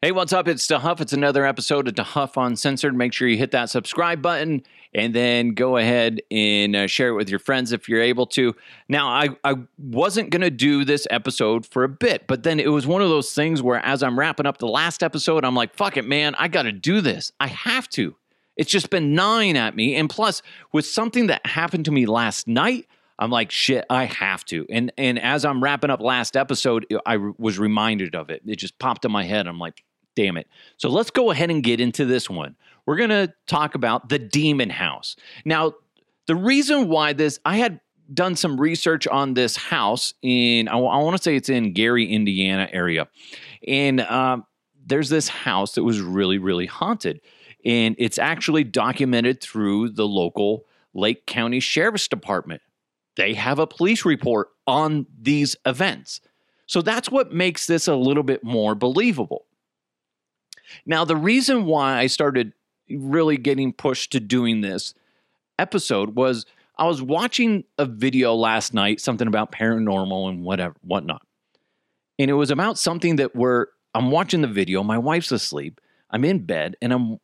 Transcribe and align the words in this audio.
Hey, 0.00 0.12
what's 0.12 0.32
up? 0.32 0.46
It's 0.46 0.64
DeHuff. 0.64 1.00
It's 1.00 1.12
another 1.12 1.44
episode 1.44 1.88
of 1.88 1.94
DeHuff 1.94 2.40
Uncensored. 2.40 2.94
Make 2.94 3.12
sure 3.12 3.26
you 3.26 3.36
hit 3.36 3.50
that 3.50 3.68
subscribe 3.68 4.22
button 4.22 4.62
and 4.94 5.12
then 5.12 5.54
go 5.54 5.76
ahead 5.76 6.20
and 6.30 6.76
uh, 6.76 6.86
share 6.86 7.08
it 7.08 7.14
with 7.14 7.28
your 7.28 7.40
friends 7.40 7.72
if 7.72 7.88
you're 7.88 8.00
able 8.00 8.26
to. 8.26 8.54
Now, 8.88 9.08
I, 9.08 9.30
I 9.42 9.56
wasn't 9.76 10.30
going 10.30 10.42
to 10.42 10.52
do 10.52 10.84
this 10.84 11.08
episode 11.10 11.66
for 11.66 11.82
a 11.82 11.88
bit, 11.88 12.28
but 12.28 12.44
then 12.44 12.60
it 12.60 12.68
was 12.68 12.86
one 12.86 13.02
of 13.02 13.08
those 13.08 13.32
things 13.32 13.60
where 13.60 13.84
as 13.84 14.04
I'm 14.04 14.16
wrapping 14.16 14.46
up 14.46 14.58
the 14.58 14.68
last 14.68 15.02
episode, 15.02 15.44
I'm 15.44 15.56
like, 15.56 15.74
fuck 15.74 15.96
it, 15.96 16.04
man, 16.04 16.36
I 16.38 16.46
got 16.46 16.62
to 16.62 16.70
do 16.70 17.00
this. 17.00 17.32
I 17.40 17.48
have 17.48 17.88
to. 17.90 18.14
It's 18.56 18.70
just 18.70 18.90
been 18.90 19.16
gnawing 19.16 19.56
at 19.56 19.74
me. 19.74 19.96
And 19.96 20.08
plus, 20.08 20.42
with 20.72 20.86
something 20.86 21.26
that 21.26 21.44
happened 21.44 21.86
to 21.86 21.90
me 21.90 22.06
last 22.06 22.46
night, 22.46 22.86
I'm 23.18 23.30
like, 23.30 23.50
shit, 23.50 23.84
I 23.90 24.04
have 24.04 24.44
to. 24.44 24.64
And 24.70 24.92
and 24.96 25.18
as 25.18 25.44
I'm 25.44 25.60
wrapping 25.60 25.90
up 25.90 26.00
last 26.00 26.36
episode, 26.36 26.86
I 27.04 27.16
was 27.36 27.58
reminded 27.58 28.14
of 28.14 28.30
it. 28.30 28.42
It 28.46 28.56
just 28.56 28.78
popped 28.78 29.04
in 29.04 29.10
my 29.10 29.24
head. 29.24 29.48
I'm 29.48 29.58
like, 29.58 29.82
damn 30.18 30.36
it. 30.36 30.48
So 30.78 30.88
let's 30.88 31.12
go 31.12 31.30
ahead 31.30 31.48
and 31.48 31.62
get 31.62 31.80
into 31.80 32.04
this 32.04 32.28
one. 32.28 32.56
We're 32.86 32.96
going 32.96 33.10
to 33.10 33.32
talk 33.46 33.76
about 33.76 34.08
the 34.08 34.18
Demon 34.18 34.68
House. 34.68 35.14
Now, 35.44 35.74
the 36.26 36.34
reason 36.34 36.88
why 36.88 37.12
this, 37.12 37.38
I 37.44 37.58
had 37.58 37.78
done 38.12 38.34
some 38.34 38.60
research 38.60 39.06
on 39.06 39.34
this 39.34 39.56
house 39.56 40.14
in, 40.22 40.66
I, 40.66 40.74
want 40.74 41.16
to 41.16 41.22
say 41.22 41.36
it's 41.36 41.48
in 41.48 41.72
Gary, 41.72 42.04
Indiana 42.04 42.68
area. 42.72 43.06
And 43.66 44.00
um, 44.00 44.44
there's 44.84 45.08
this 45.08 45.28
house 45.28 45.76
that 45.76 45.84
was 45.84 46.00
really, 46.00 46.38
really 46.38 46.66
haunted. 46.66 47.20
And 47.64 47.94
it's 47.96 48.18
actually 48.18 48.64
documented 48.64 49.40
through 49.40 49.90
the 49.90 50.06
local 50.06 50.64
Lake 50.94 51.26
County 51.26 51.60
Sheriff's 51.60 52.08
Department. 52.08 52.60
They 53.14 53.34
have 53.34 53.60
a 53.60 53.68
police 53.68 54.04
report 54.04 54.48
on 54.66 55.06
these 55.20 55.54
events. 55.64 56.20
So 56.66 56.82
that's 56.82 57.08
what 57.08 57.32
makes 57.32 57.68
this 57.68 57.86
a 57.86 57.94
little 57.94 58.24
bit 58.24 58.42
more 58.42 58.74
believable. 58.74 59.44
Now, 60.86 61.04
the 61.04 61.16
reason 61.16 61.64
why 61.64 61.98
I 61.98 62.06
started 62.06 62.52
really 62.90 63.36
getting 63.36 63.72
pushed 63.72 64.12
to 64.12 64.20
doing 64.20 64.60
this 64.60 64.94
episode 65.58 66.16
was 66.16 66.46
I 66.78 66.86
was 66.86 67.02
watching 67.02 67.64
a 67.76 67.84
video 67.84 68.34
last 68.34 68.72
night, 68.72 69.00
something 69.00 69.26
about 69.26 69.52
paranormal 69.52 70.28
and 70.28 70.44
whatever, 70.44 70.76
whatnot. 70.82 71.22
And 72.18 72.30
it 72.30 72.34
was 72.34 72.50
about 72.50 72.78
something 72.78 73.16
that 73.16 73.34
where 73.34 73.68
I'm 73.94 74.10
watching 74.10 74.42
the 74.42 74.48
video, 74.48 74.82
my 74.82 74.98
wife's 74.98 75.32
asleep, 75.32 75.80
I'm 76.10 76.24
in 76.24 76.44
bed, 76.44 76.76
and 76.80 76.92
I'm 76.92 77.18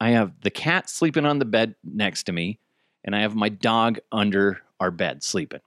I 0.00 0.10
have 0.10 0.32
the 0.40 0.50
cat 0.50 0.88
sleeping 0.88 1.26
on 1.26 1.38
the 1.38 1.44
bed 1.44 1.74
next 1.84 2.24
to 2.24 2.32
me, 2.32 2.58
and 3.04 3.14
I 3.14 3.20
have 3.20 3.34
my 3.34 3.50
dog 3.50 3.98
under 4.10 4.62
our 4.80 4.90
bed 4.90 5.22
sleeping. 5.22 5.60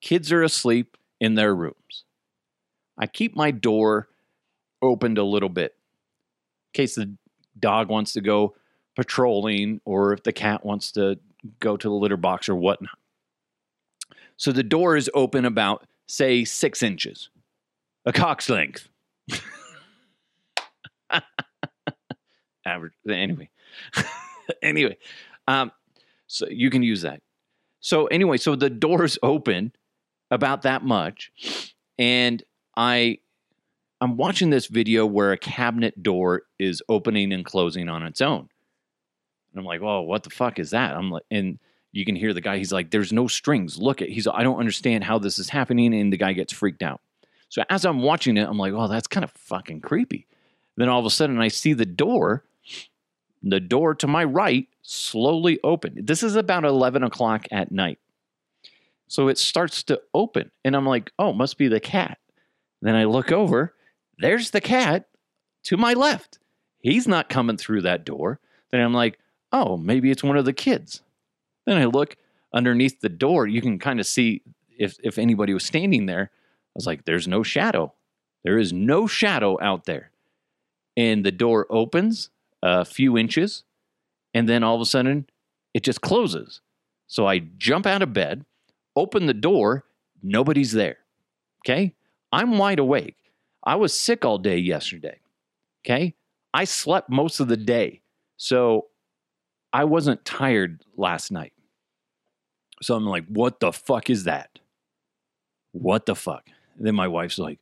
Kids 0.00 0.32
are 0.32 0.42
asleep 0.42 0.96
in 1.20 1.34
their 1.34 1.54
rooms. 1.54 2.04
I 2.96 3.06
keep 3.06 3.36
my 3.36 3.50
door 3.50 4.08
opened 4.80 5.18
a 5.18 5.24
little 5.24 5.50
bit 5.50 5.74
case 6.72 6.94
the 6.94 7.14
dog 7.58 7.88
wants 7.88 8.12
to 8.14 8.20
go 8.20 8.54
patrolling 8.96 9.80
or 9.84 10.12
if 10.12 10.22
the 10.22 10.32
cat 10.32 10.64
wants 10.64 10.92
to 10.92 11.18
go 11.58 11.76
to 11.76 11.88
the 11.88 11.94
litter 11.94 12.16
box 12.16 12.48
or 12.48 12.54
whatnot. 12.54 12.98
So 14.36 14.52
the 14.52 14.62
door 14.62 14.96
is 14.96 15.10
open 15.14 15.44
about, 15.44 15.86
say, 16.06 16.44
six 16.44 16.82
inches, 16.82 17.30
a 18.04 18.12
cock's 18.12 18.48
length. 18.48 18.88
Average. 22.64 22.92
Anyway. 23.08 23.50
anyway. 24.62 24.96
Um, 25.46 25.72
so 26.26 26.46
you 26.48 26.70
can 26.70 26.82
use 26.82 27.02
that. 27.02 27.20
So 27.80 28.06
anyway, 28.06 28.36
so 28.36 28.54
the 28.54 28.70
door's 28.70 29.18
open 29.22 29.72
about 30.30 30.62
that 30.62 30.84
much. 30.84 31.32
And 31.98 32.42
I 32.76 33.18
I'm 34.00 34.16
watching 34.16 34.50
this 34.50 34.66
video 34.66 35.04
where 35.04 35.32
a 35.32 35.38
cabinet 35.38 36.02
door 36.02 36.42
is 36.58 36.82
opening 36.88 37.32
and 37.32 37.44
closing 37.44 37.88
on 37.88 38.02
its 38.02 38.20
own. 38.20 38.48
And 39.52 39.58
I'm 39.60 39.64
like, 39.64 39.82
"Oh, 39.82 40.02
what 40.02 40.22
the 40.22 40.30
fuck 40.30 40.58
is 40.58 40.70
that?" 40.70 40.96
I'm 40.96 41.10
like, 41.10 41.24
and 41.30 41.58
you 41.92 42.04
can 42.04 42.16
hear 42.16 42.32
the 42.32 42.40
guy. 42.40 42.56
He's 42.56 42.72
like, 42.72 42.90
"There's 42.90 43.12
no 43.12 43.26
strings. 43.26 43.78
Look 43.78 44.00
at." 44.00 44.08
He's. 44.08 44.26
I 44.26 44.42
don't 44.42 44.58
understand 44.58 45.04
how 45.04 45.18
this 45.18 45.38
is 45.38 45.50
happening, 45.50 45.94
and 45.94 46.12
the 46.12 46.16
guy 46.16 46.32
gets 46.32 46.52
freaked 46.52 46.82
out. 46.82 47.00
So 47.48 47.62
as 47.68 47.84
I'm 47.84 48.02
watching 48.02 48.36
it, 48.36 48.48
I'm 48.48 48.58
like, 48.58 48.72
"Oh, 48.72 48.88
that's 48.88 49.08
kind 49.08 49.24
of 49.24 49.32
fucking 49.32 49.80
creepy." 49.80 50.26
Then 50.76 50.88
all 50.88 51.00
of 51.00 51.06
a 51.06 51.10
sudden, 51.10 51.40
I 51.40 51.48
see 51.48 51.72
the 51.72 51.84
door, 51.84 52.44
the 53.42 53.60
door 53.60 53.94
to 53.96 54.06
my 54.06 54.24
right, 54.24 54.66
slowly 54.82 55.58
open. 55.62 56.06
This 56.06 56.22
is 56.22 56.36
about 56.36 56.64
11 56.64 57.02
o'clock 57.02 57.46
at 57.50 57.72
night. 57.72 57.98
So 59.08 59.28
it 59.28 59.36
starts 59.36 59.82
to 59.84 60.00
open, 60.14 60.52
and 60.64 60.76
I'm 60.76 60.86
like, 60.86 61.12
"Oh, 61.18 61.32
must 61.32 61.58
be 61.58 61.68
the 61.68 61.80
cat." 61.80 62.18
Then 62.80 62.94
I 62.94 63.04
look 63.04 63.30
over, 63.32 63.74
there's 64.20 64.50
the 64.50 64.60
cat 64.60 65.08
to 65.64 65.76
my 65.76 65.92
left. 65.92 66.38
He's 66.78 67.06
not 67.06 67.28
coming 67.28 67.56
through 67.56 67.82
that 67.82 68.04
door. 68.04 68.40
Then 68.70 68.80
I'm 68.80 68.94
like, 68.94 69.18
oh, 69.52 69.76
maybe 69.76 70.10
it's 70.10 70.22
one 70.22 70.36
of 70.36 70.44
the 70.44 70.52
kids. 70.52 71.02
Then 71.66 71.76
I 71.76 71.84
look 71.84 72.16
underneath 72.54 73.00
the 73.00 73.08
door. 73.08 73.46
You 73.46 73.60
can 73.60 73.78
kind 73.78 74.00
of 74.00 74.06
see 74.06 74.42
if, 74.78 74.96
if 75.02 75.18
anybody 75.18 75.52
was 75.52 75.64
standing 75.64 76.06
there. 76.06 76.30
I 76.32 76.72
was 76.74 76.86
like, 76.86 77.04
there's 77.04 77.28
no 77.28 77.42
shadow. 77.42 77.92
There 78.44 78.58
is 78.58 78.72
no 78.72 79.06
shadow 79.06 79.58
out 79.60 79.84
there. 79.84 80.10
And 80.96 81.24
the 81.24 81.32
door 81.32 81.66
opens 81.70 82.30
a 82.62 82.84
few 82.84 83.16
inches, 83.16 83.64
and 84.34 84.48
then 84.48 84.62
all 84.62 84.74
of 84.74 84.80
a 84.80 84.86
sudden 84.86 85.28
it 85.74 85.82
just 85.82 86.00
closes. 86.00 86.60
So 87.06 87.26
I 87.26 87.38
jump 87.38 87.86
out 87.86 88.02
of 88.02 88.12
bed, 88.12 88.44
open 88.96 89.26
the 89.26 89.34
door, 89.34 89.84
nobody's 90.22 90.72
there. 90.72 90.98
Okay? 91.64 91.94
I'm 92.32 92.58
wide 92.58 92.78
awake. 92.78 93.16
I 93.62 93.76
was 93.76 93.98
sick 93.98 94.24
all 94.24 94.38
day 94.38 94.58
yesterday. 94.58 95.20
Okay. 95.84 96.14
I 96.52 96.64
slept 96.64 97.10
most 97.10 97.40
of 97.40 97.48
the 97.48 97.56
day. 97.56 98.02
So 98.36 98.86
I 99.72 99.84
wasn't 99.84 100.24
tired 100.24 100.82
last 100.96 101.30
night. 101.30 101.52
So 102.82 102.96
I'm 102.96 103.06
like, 103.06 103.26
what 103.28 103.60
the 103.60 103.72
fuck 103.72 104.08
is 104.10 104.24
that? 104.24 104.58
What 105.72 106.06
the 106.06 106.14
fuck? 106.14 106.48
And 106.76 106.86
then 106.86 106.94
my 106.94 107.08
wife's 107.08 107.38
like, 107.38 107.60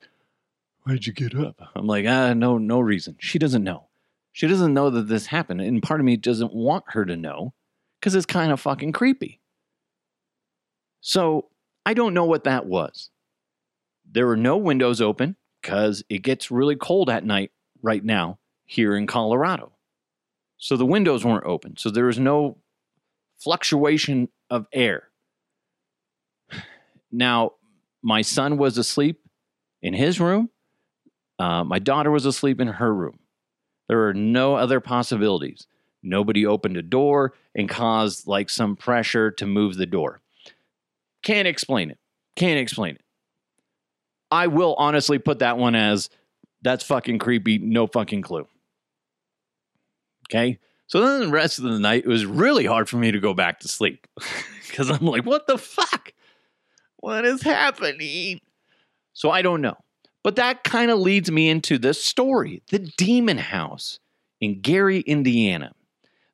Why'd 0.88 1.06
you 1.06 1.12
get 1.12 1.34
up? 1.34 1.60
I'm 1.76 1.86
like, 1.86 2.06
ah, 2.08 2.32
no, 2.32 2.56
no 2.56 2.80
reason. 2.80 3.16
She 3.20 3.38
doesn't 3.38 3.62
know. 3.62 3.88
She 4.32 4.46
doesn't 4.46 4.72
know 4.72 4.88
that 4.88 5.06
this 5.06 5.26
happened. 5.26 5.60
And 5.60 5.82
part 5.82 6.00
of 6.00 6.06
me 6.06 6.16
doesn't 6.16 6.54
want 6.54 6.84
her 6.88 7.04
to 7.04 7.14
know 7.14 7.52
because 8.00 8.14
it's 8.14 8.24
kind 8.24 8.52
of 8.52 8.60
fucking 8.60 8.92
creepy. 8.92 9.40
So 11.02 11.48
I 11.84 11.92
don't 11.92 12.14
know 12.14 12.24
what 12.24 12.44
that 12.44 12.64
was. 12.64 13.10
There 14.10 14.26
were 14.26 14.36
no 14.36 14.56
windows 14.56 15.02
open 15.02 15.36
because 15.60 16.02
it 16.08 16.22
gets 16.22 16.50
really 16.50 16.76
cold 16.76 17.10
at 17.10 17.24
night 17.24 17.52
right 17.82 18.04
now 18.04 18.38
here 18.66 18.96
in 18.96 19.06
Colorado. 19.06 19.72
So 20.58 20.76
the 20.76 20.86
windows 20.86 21.24
weren't 21.24 21.46
open. 21.46 21.76
So 21.76 21.90
there 21.90 22.06
was 22.06 22.18
no 22.18 22.58
fluctuation 23.38 24.28
of 24.50 24.66
air. 24.72 25.04
Now, 27.10 27.52
my 28.02 28.20
son 28.20 28.58
was 28.58 28.76
asleep 28.76 29.18
in 29.80 29.94
his 29.94 30.20
room. 30.20 30.50
Uh, 31.38 31.64
my 31.64 31.78
daughter 31.78 32.10
was 32.10 32.26
asleep 32.26 32.60
in 32.60 32.68
her 32.68 32.94
room. 32.94 33.18
There 33.88 33.96
were 33.96 34.12
no 34.12 34.56
other 34.56 34.78
possibilities. 34.80 35.66
Nobody 36.02 36.44
opened 36.44 36.76
a 36.76 36.82
door 36.82 37.32
and 37.54 37.66
caused 37.66 38.26
like 38.26 38.50
some 38.50 38.76
pressure 38.76 39.30
to 39.32 39.46
move 39.46 39.76
the 39.76 39.86
door. 39.86 40.20
Can't 41.22 41.48
explain 41.48 41.90
it. 41.90 41.98
Can't 42.36 42.60
explain 42.60 42.96
it. 42.96 43.02
I 44.30 44.46
will 44.46 44.74
honestly 44.78 45.18
put 45.18 45.40
that 45.40 45.58
one 45.58 45.74
as 45.74 46.10
that's 46.62 46.84
fucking 46.84 47.18
creepy, 47.18 47.58
no 47.58 47.86
fucking 47.86 48.22
clue. 48.22 48.46
Okay. 50.28 50.58
So 50.86 51.00
then 51.00 51.20
the 51.20 51.28
rest 51.28 51.58
of 51.58 51.64
the 51.64 51.78
night, 51.78 52.04
it 52.04 52.08
was 52.08 52.26
really 52.26 52.64
hard 52.64 52.88
for 52.88 52.96
me 52.96 53.10
to 53.10 53.20
go 53.20 53.34
back 53.34 53.60
to 53.60 53.68
sleep 53.68 54.06
because 54.68 54.90
I'm 54.90 55.04
like, 55.04 55.24
what 55.24 55.46
the 55.46 55.58
fuck? 55.58 56.12
What 56.96 57.24
is 57.24 57.42
happening? 57.42 58.40
So 59.12 59.30
I 59.30 59.42
don't 59.42 59.60
know. 59.60 59.76
But 60.24 60.36
that 60.36 60.64
kind 60.64 60.90
of 60.90 60.98
leads 60.98 61.30
me 61.30 61.48
into 61.48 61.78
this 61.78 62.02
story 62.02 62.62
the 62.70 62.80
Demon 62.96 63.38
House 63.38 63.98
in 64.40 64.60
Gary, 64.60 65.00
Indiana. 65.00 65.72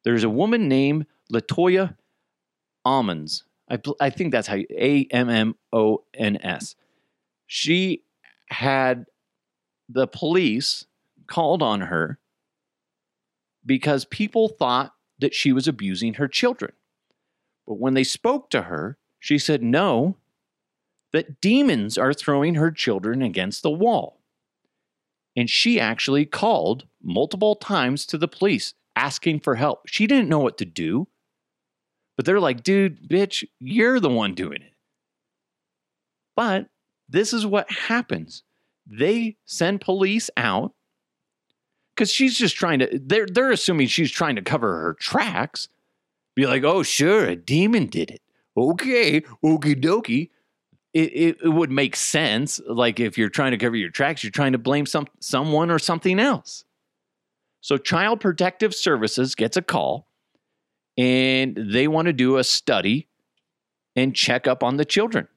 There's 0.04 0.24
a 0.24 0.30
woman 0.30 0.68
named 0.68 1.06
Latoya 1.32 1.96
Ammons. 2.86 3.42
I, 3.68 3.78
I 4.00 4.10
think 4.10 4.32
that's 4.32 4.46
how 4.46 4.56
you 4.56 4.66
A 4.70 5.06
M 5.10 5.28
M 5.28 5.54
O 5.72 6.04
N 6.14 6.38
S 6.42 6.76
she 7.46 8.02
had 8.48 9.06
the 9.88 10.06
police 10.06 10.86
called 11.26 11.62
on 11.62 11.82
her 11.82 12.18
because 13.64 14.04
people 14.04 14.48
thought 14.48 14.92
that 15.18 15.34
she 15.34 15.52
was 15.52 15.68
abusing 15.68 16.14
her 16.14 16.28
children. 16.28 16.72
But 17.66 17.78
when 17.78 17.94
they 17.94 18.04
spoke 18.04 18.50
to 18.50 18.62
her, 18.62 18.98
she 19.20 19.38
said 19.38 19.62
no, 19.62 20.16
that 21.12 21.40
demons 21.40 21.96
are 21.96 22.12
throwing 22.12 22.56
her 22.56 22.70
children 22.70 23.22
against 23.22 23.62
the 23.62 23.70
wall. 23.70 24.20
And 25.36 25.48
she 25.48 25.80
actually 25.80 26.26
called 26.26 26.86
multiple 27.02 27.56
times 27.56 28.06
to 28.06 28.18
the 28.18 28.28
police 28.28 28.74
asking 28.96 29.40
for 29.40 29.54
help. 29.54 29.86
She 29.86 30.06
didn't 30.06 30.28
know 30.28 30.38
what 30.38 30.58
to 30.58 30.64
do. 30.64 31.08
But 32.16 32.26
they're 32.26 32.40
like, 32.40 32.62
dude, 32.62 33.08
bitch, 33.08 33.44
you're 33.58 33.98
the 33.98 34.10
one 34.10 34.34
doing 34.34 34.62
it. 34.62 34.72
But 36.36 36.68
this 37.08 37.32
is 37.32 37.46
what 37.46 37.70
happens 37.70 38.42
they 38.86 39.36
send 39.46 39.80
police 39.80 40.30
out 40.36 40.74
because 41.94 42.10
she's 42.10 42.36
just 42.36 42.56
trying 42.56 42.80
to. 42.80 43.00
They're 43.02 43.26
they're 43.26 43.50
assuming 43.50 43.86
she's 43.86 44.10
trying 44.10 44.36
to 44.36 44.42
cover 44.42 44.80
her 44.80 44.94
tracks. 44.94 45.68
Be 46.34 46.46
like, 46.46 46.64
oh 46.64 46.82
sure, 46.82 47.24
a 47.26 47.36
demon 47.36 47.86
did 47.86 48.10
it. 48.10 48.20
Okay, 48.56 49.20
okie 49.44 49.80
dokie. 49.80 50.30
It, 50.92 51.12
it, 51.12 51.36
it 51.44 51.48
would 51.48 51.72
make 51.72 51.96
sense. 51.96 52.60
Like 52.66 53.00
if 53.00 53.18
you're 53.18 53.28
trying 53.28 53.52
to 53.52 53.58
cover 53.58 53.76
your 53.76 53.90
tracks, 53.90 54.22
you're 54.22 54.30
trying 54.30 54.52
to 54.52 54.58
blame 54.58 54.86
some 54.86 55.06
someone 55.20 55.70
or 55.70 55.78
something 55.78 56.20
else. 56.20 56.64
So 57.60 57.78
Child 57.78 58.20
Protective 58.20 58.74
Services 58.74 59.34
gets 59.34 59.56
a 59.56 59.62
call, 59.62 60.08
and 60.98 61.56
they 61.56 61.88
want 61.88 62.06
to 62.06 62.12
do 62.12 62.36
a 62.36 62.44
study 62.44 63.08
and 63.96 64.14
check 64.14 64.46
up 64.46 64.62
on 64.62 64.76
the 64.76 64.84
children. 64.84 65.28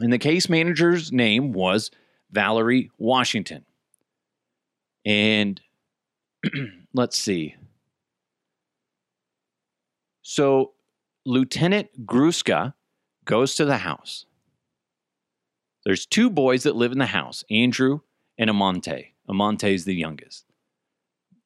And 0.00 0.12
the 0.12 0.18
case 0.18 0.48
manager's 0.48 1.12
name 1.12 1.52
was 1.52 1.90
Valerie 2.30 2.90
Washington. 2.98 3.64
And 5.04 5.60
let's 6.94 7.18
see. 7.18 7.56
So 10.22 10.72
Lieutenant 11.24 12.06
Gruska 12.06 12.74
goes 13.24 13.54
to 13.56 13.64
the 13.64 13.78
house. 13.78 14.26
There's 15.84 16.06
two 16.06 16.28
boys 16.28 16.64
that 16.64 16.76
live 16.76 16.92
in 16.92 16.98
the 16.98 17.06
house, 17.06 17.44
Andrew 17.50 18.00
and 18.36 18.50
Amante. 18.50 19.14
Amante 19.28 19.74
is 19.74 19.84
the 19.84 19.94
youngest. 19.94 20.44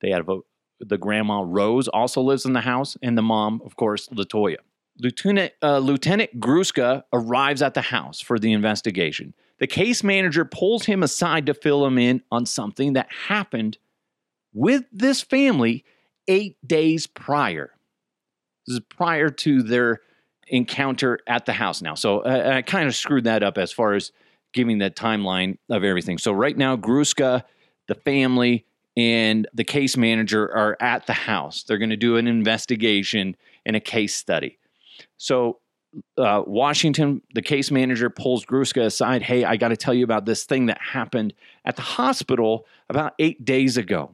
They 0.01 0.11
have 0.11 0.29
a, 0.29 0.41
the 0.81 0.99
grandma 0.99 1.45
Rose 1.47 1.89
also 1.89 2.21
lives 2.21 2.45
in 2.45 2.53
the 2.53 2.61
house, 2.61 2.97
and 3.03 3.17
the 3.17 3.23
mom, 3.23 3.63
of 3.65 3.77
course, 3.77 4.09
Latoya. 4.09 4.57
Lieutenant, 4.99 5.53
uh, 5.63 5.79
Lieutenant 5.79 6.39
Gruska 6.39 7.05
arrives 7.13 7.63
at 7.63 7.75
the 7.75 7.81
house 7.81 8.21
for 8.21 8.39
the 8.39 8.53
investigation. 8.53 9.35
The 9.59 9.67
case 9.67 10.03
manager 10.03 10.45
pulls 10.45 10.87
him 10.87 11.03
aside 11.03 11.47
to 11.47 11.55
fill 11.55 11.87
him 11.87 11.99
in 11.99 12.23
on 12.31 12.47
something 12.47 12.95
that 12.95 13.09
happened 13.29 13.79
with 14.53 14.85
this 14.93 15.23
family 15.23 15.85
eight 16.29 16.57
days 16.67 17.07
prior. 17.07 17.73
This 18.67 18.75
is 18.75 18.81
prior 18.89 19.29
to 19.29 19.63
their 19.63 20.01
encounter 20.49 21.19
at 21.27 21.47
the 21.47 21.53
house 21.53 21.81
now. 21.81 21.95
So 21.95 22.21
uh, 22.21 22.53
I 22.57 22.63
kind 22.63 22.87
of 22.87 22.95
screwed 22.95 23.25
that 23.25 23.43
up 23.43 23.59
as 23.59 23.73
far 23.73 23.95
as 23.95 24.13
giving 24.53 24.79
the 24.79 24.91
timeline 24.91 25.59
of 25.71 25.83
everything. 25.85 26.19
So 26.19 26.33
right 26.33 26.57
now, 26.57 26.77
Gruska, 26.77 27.45
the 27.89 27.95
family, 27.95 28.67
and 28.97 29.49
the 29.55 29.65
case 29.65 29.97
manager 29.97 30.45
are 30.45 30.77
at 30.81 31.07
the 31.07 31.15
house. 31.15 31.63
They're 31.63 31.79
going 31.79 31.91
to 31.91 31.97
do 31.97 32.17
an 32.17 32.27
investigation 32.27 33.37
and 33.65 33.75
a 33.75 33.81
case 33.81 34.15
study. 34.15 34.59
So 35.23 35.61
uh, 36.19 36.43
Washington, 36.45 37.23
the 37.33 37.43
case 37.43 37.71
manager, 37.71 38.11
pulls 38.11 38.45
Gruska 38.45 38.85
aside. 38.85 39.23
Hey, 39.23 39.45
I 39.45 39.57
got 39.57 39.69
to 39.69 39.77
tell 39.77 39.95
you 39.95 40.03
about 40.03 40.27
this 40.27 40.43
thing 40.43 40.67
that 40.67 40.81
happened 40.81 41.33
at 41.65 41.77
the 41.77 41.83
hospital 41.83 42.67
about 42.89 43.15
eight 43.21 43.45
days 43.45 43.77
ago. 43.77 44.11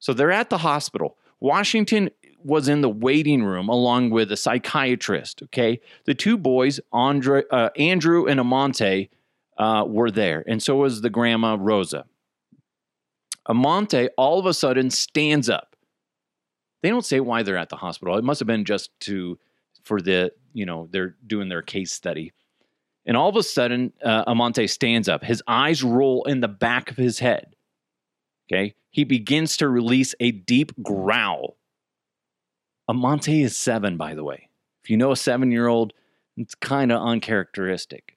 So 0.00 0.12
they're 0.12 0.32
at 0.32 0.50
the 0.50 0.58
hospital. 0.58 1.16
Washington 1.38 2.10
was 2.42 2.66
in 2.66 2.80
the 2.80 2.88
waiting 2.88 3.44
room 3.44 3.68
along 3.68 4.10
with 4.10 4.32
a 4.32 4.36
psychiatrist. 4.36 5.44
Okay, 5.44 5.80
the 6.06 6.14
two 6.14 6.36
boys, 6.36 6.80
Andre, 6.92 7.44
uh, 7.52 7.70
Andrew 7.76 8.26
and 8.26 8.40
Amante, 8.40 9.10
uh, 9.58 9.84
were 9.86 10.10
there, 10.10 10.42
and 10.48 10.60
so 10.60 10.74
was 10.74 11.02
the 11.02 11.10
grandma 11.10 11.56
Rosa. 11.56 12.04
Amante 13.46 14.08
all 14.16 14.40
of 14.40 14.46
a 14.46 14.54
sudden 14.54 14.90
stands 14.90 15.48
up. 15.48 15.76
They 16.82 16.88
don't 16.88 17.04
say 17.04 17.20
why 17.20 17.44
they're 17.44 17.56
at 17.56 17.68
the 17.68 17.76
hospital. 17.76 18.18
It 18.18 18.24
must 18.24 18.40
have 18.40 18.48
been 18.48 18.64
just 18.64 18.90
to 19.02 19.38
for 19.84 20.00
the 20.00 20.32
you 20.52 20.66
know 20.66 20.88
they're 20.90 21.16
doing 21.26 21.48
their 21.48 21.62
case 21.62 21.92
study. 21.92 22.32
And 23.04 23.16
all 23.16 23.28
of 23.28 23.36
a 23.36 23.42
sudden, 23.42 23.92
uh, 24.04 24.24
Amante 24.28 24.68
stands 24.68 25.08
up. 25.08 25.24
His 25.24 25.42
eyes 25.48 25.82
roll 25.82 26.22
in 26.24 26.40
the 26.40 26.48
back 26.48 26.90
of 26.90 26.96
his 26.96 27.18
head. 27.18 27.56
Okay, 28.46 28.74
he 28.90 29.04
begins 29.04 29.56
to 29.58 29.68
release 29.68 30.14
a 30.20 30.30
deep 30.30 30.72
growl. 30.82 31.56
Amante 32.88 33.42
is 33.42 33.56
seven, 33.56 33.96
by 33.96 34.14
the 34.14 34.24
way. 34.24 34.48
If 34.84 34.90
you 34.90 34.96
know 34.96 35.12
a 35.12 35.16
seven-year-old, 35.16 35.92
it's 36.36 36.54
kind 36.54 36.92
of 36.92 37.00
uncharacteristic. 37.00 38.16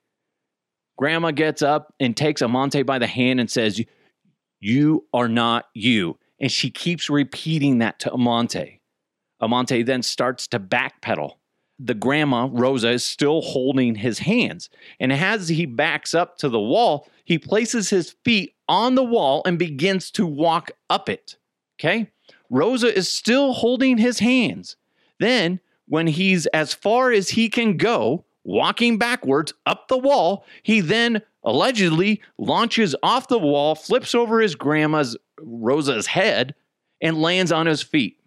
Grandma 0.96 1.30
gets 1.30 1.62
up 1.62 1.94
and 2.00 2.16
takes 2.16 2.42
Amante 2.42 2.82
by 2.82 2.98
the 2.98 3.06
hand 3.06 3.40
and 3.40 3.50
says, 3.50 3.82
You 4.60 5.06
are 5.12 5.28
not 5.28 5.66
you. 5.74 6.18
And 6.40 6.50
she 6.50 6.70
keeps 6.70 7.08
repeating 7.08 7.78
that 7.78 7.98
to 8.00 8.12
Amante. 8.12 8.80
Amante 9.40 9.82
then 9.82 10.02
starts 10.02 10.46
to 10.48 10.60
backpedal 10.60 11.32
the 11.78 11.94
grandma, 11.94 12.48
Rosa, 12.50 12.90
is 12.90 13.04
still 13.04 13.42
holding 13.42 13.96
his 13.96 14.20
hands. 14.20 14.70
And 14.98 15.12
as 15.12 15.48
he 15.48 15.66
backs 15.66 16.14
up 16.14 16.38
to 16.38 16.48
the 16.48 16.60
wall, 16.60 17.08
he 17.24 17.38
places 17.38 17.90
his 17.90 18.16
feet 18.24 18.54
on 18.68 18.94
the 18.94 19.04
wall 19.04 19.42
and 19.44 19.58
begins 19.58 20.10
to 20.12 20.26
walk 20.26 20.70
up 20.88 21.08
it. 21.08 21.36
Okay? 21.78 22.10
Rosa 22.48 22.96
is 22.96 23.10
still 23.10 23.52
holding 23.52 23.98
his 23.98 24.20
hands. 24.20 24.76
Then, 25.18 25.60
when 25.88 26.06
he's 26.06 26.46
as 26.46 26.72
far 26.72 27.12
as 27.12 27.30
he 27.30 27.48
can 27.48 27.76
go, 27.76 28.24
walking 28.44 28.96
backwards 28.98 29.52
up 29.66 29.88
the 29.88 29.98
wall, 29.98 30.44
he 30.62 30.80
then 30.80 31.22
allegedly 31.42 32.20
launches 32.38 32.94
off 33.02 33.28
the 33.28 33.38
wall, 33.38 33.74
flips 33.74 34.14
over 34.14 34.40
his 34.40 34.54
grandma's 34.54 35.16
Rosa's 35.40 36.06
head, 36.06 36.54
and 37.00 37.20
lands 37.20 37.52
on 37.52 37.66
his 37.66 37.82
feet. 37.82 38.18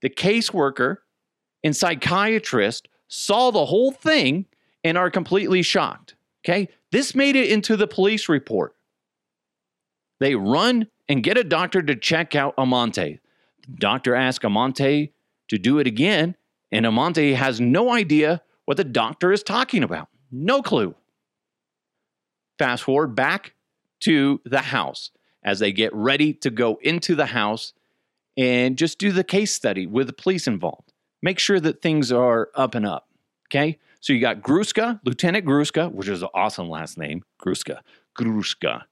The 0.00 0.10
caseworker 0.10 0.98
and 1.64 1.76
psychiatrists 1.76 2.88
saw 3.08 3.50
the 3.50 3.66
whole 3.66 3.92
thing 3.92 4.46
and 4.84 4.96
are 4.98 5.10
completely 5.10 5.62
shocked. 5.62 6.14
Okay. 6.44 6.68
This 6.90 7.14
made 7.14 7.36
it 7.36 7.50
into 7.50 7.76
the 7.76 7.86
police 7.86 8.28
report. 8.28 8.74
They 10.20 10.34
run 10.34 10.88
and 11.08 11.22
get 11.22 11.38
a 11.38 11.44
doctor 11.44 11.82
to 11.82 11.96
check 11.96 12.34
out 12.34 12.54
Amante. 12.58 13.20
The 13.68 13.76
doctor 13.76 14.14
asks 14.14 14.44
Amante 14.44 15.12
to 15.48 15.58
do 15.58 15.78
it 15.78 15.86
again, 15.86 16.36
and 16.70 16.86
Amante 16.86 17.34
has 17.34 17.60
no 17.60 17.92
idea 17.92 18.42
what 18.64 18.76
the 18.76 18.84
doctor 18.84 19.32
is 19.32 19.42
talking 19.42 19.82
about. 19.82 20.08
No 20.30 20.62
clue. 20.62 20.94
Fast 22.58 22.84
forward 22.84 23.14
back 23.14 23.54
to 24.00 24.40
the 24.44 24.60
house 24.60 25.10
as 25.42 25.58
they 25.58 25.72
get 25.72 25.94
ready 25.94 26.32
to 26.34 26.50
go 26.50 26.78
into 26.82 27.14
the 27.14 27.26
house 27.26 27.72
and 28.36 28.78
just 28.78 28.98
do 28.98 29.12
the 29.12 29.24
case 29.24 29.52
study 29.52 29.86
with 29.86 30.06
the 30.06 30.12
police 30.12 30.46
involved 30.46 30.91
make 31.22 31.38
sure 31.38 31.60
that 31.60 31.80
things 31.80 32.12
are 32.12 32.50
up 32.54 32.74
and 32.74 32.84
up. 32.84 33.08
Okay. 33.48 33.78
So 34.00 34.12
you 34.12 34.20
got 34.20 34.42
Gruska, 34.42 35.00
Lieutenant 35.04 35.46
Gruska, 35.46 35.92
which 35.92 36.08
is 36.08 36.22
an 36.22 36.28
awesome 36.34 36.68
last 36.68 36.98
name, 36.98 37.22
Gruska, 37.40 37.80
Gruska. 38.18 38.82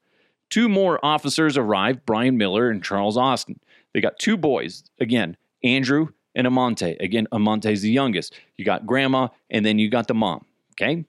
Two 0.49 0.69
more 0.69 1.03
officers 1.03 1.57
arrived, 1.57 2.05
Brian 2.05 2.37
Miller 2.37 2.69
and 2.69 2.83
Charles 2.83 3.17
Austin. 3.17 3.59
They 3.93 3.99
got 3.99 4.19
two 4.19 4.37
boys, 4.37 4.83
again, 4.99 5.35
Andrew 5.63 6.07
and 6.33 6.47
Amante. 6.47 6.95
Again, 6.99 7.27
Amante's 7.31 7.81
the 7.81 7.91
youngest. 7.91 8.33
You 8.57 8.63
got 8.63 8.85
grandma, 8.85 9.27
and 9.49 9.65
then 9.65 9.79
you 9.79 9.89
got 9.89 10.07
the 10.07 10.13
mom. 10.13 10.45
Okay. 10.73 11.05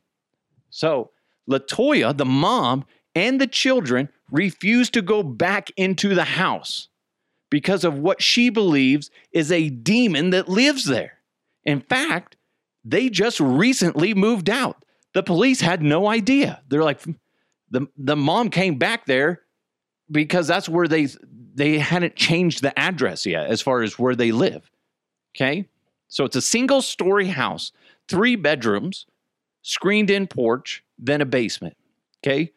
So 0.70 1.10
Latoya, 1.48 2.16
the 2.16 2.24
mom, 2.24 2.84
and 3.14 3.40
the 3.40 3.46
children 3.46 4.08
refuse 4.30 4.90
to 4.90 5.02
go 5.02 5.22
back 5.22 5.70
into 5.76 6.14
the 6.14 6.24
house 6.24 6.88
because 7.52 7.84
of 7.84 7.98
what 7.98 8.22
she 8.22 8.48
believes 8.48 9.10
is 9.30 9.52
a 9.52 9.68
demon 9.68 10.30
that 10.30 10.48
lives 10.48 10.86
there. 10.86 11.18
In 11.64 11.82
fact, 11.82 12.34
they 12.82 13.10
just 13.10 13.38
recently 13.40 14.14
moved 14.14 14.48
out. 14.48 14.86
The 15.12 15.22
police 15.22 15.60
had 15.60 15.82
no 15.82 16.08
idea. 16.08 16.62
They're 16.68 16.82
like, 16.82 17.02
the, 17.70 17.88
the 17.98 18.16
mom 18.16 18.48
came 18.48 18.78
back 18.78 19.04
there 19.04 19.42
because 20.10 20.46
that's 20.46 20.66
where 20.66 20.88
they 20.88 21.08
they 21.54 21.76
hadn't 21.76 22.16
changed 22.16 22.62
the 22.62 22.76
address 22.78 23.26
yet 23.26 23.48
as 23.48 23.60
far 23.60 23.82
as 23.82 23.98
where 23.98 24.16
they 24.16 24.32
live. 24.32 24.70
Okay? 25.36 25.68
So 26.08 26.24
it's 26.24 26.36
a 26.36 26.40
single 26.40 26.80
story 26.80 27.26
house, 27.26 27.70
three 28.08 28.34
bedrooms, 28.34 29.04
screened 29.60 30.08
in 30.08 30.26
porch, 30.26 30.82
then 30.98 31.20
a 31.20 31.26
basement. 31.26 31.76
Okay? 32.24 32.52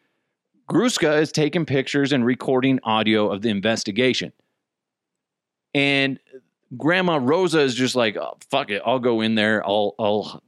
Gruska 0.70 1.20
is 1.20 1.32
taking 1.32 1.66
pictures 1.66 2.14
and 2.14 2.24
recording 2.24 2.80
audio 2.82 3.30
of 3.30 3.42
the 3.42 3.50
investigation. 3.50 4.32
And 5.76 6.18
Grandma 6.74 7.20
Rosa 7.22 7.60
is 7.60 7.74
just 7.74 7.94
like, 7.94 8.16
oh, 8.16 8.38
fuck 8.50 8.70
it, 8.70 8.80
I'll 8.84 8.98
go 8.98 9.20
in 9.20 9.34
there. 9.34 9.62
I'll, 9.62 9.94
I'll, 9.98 10.42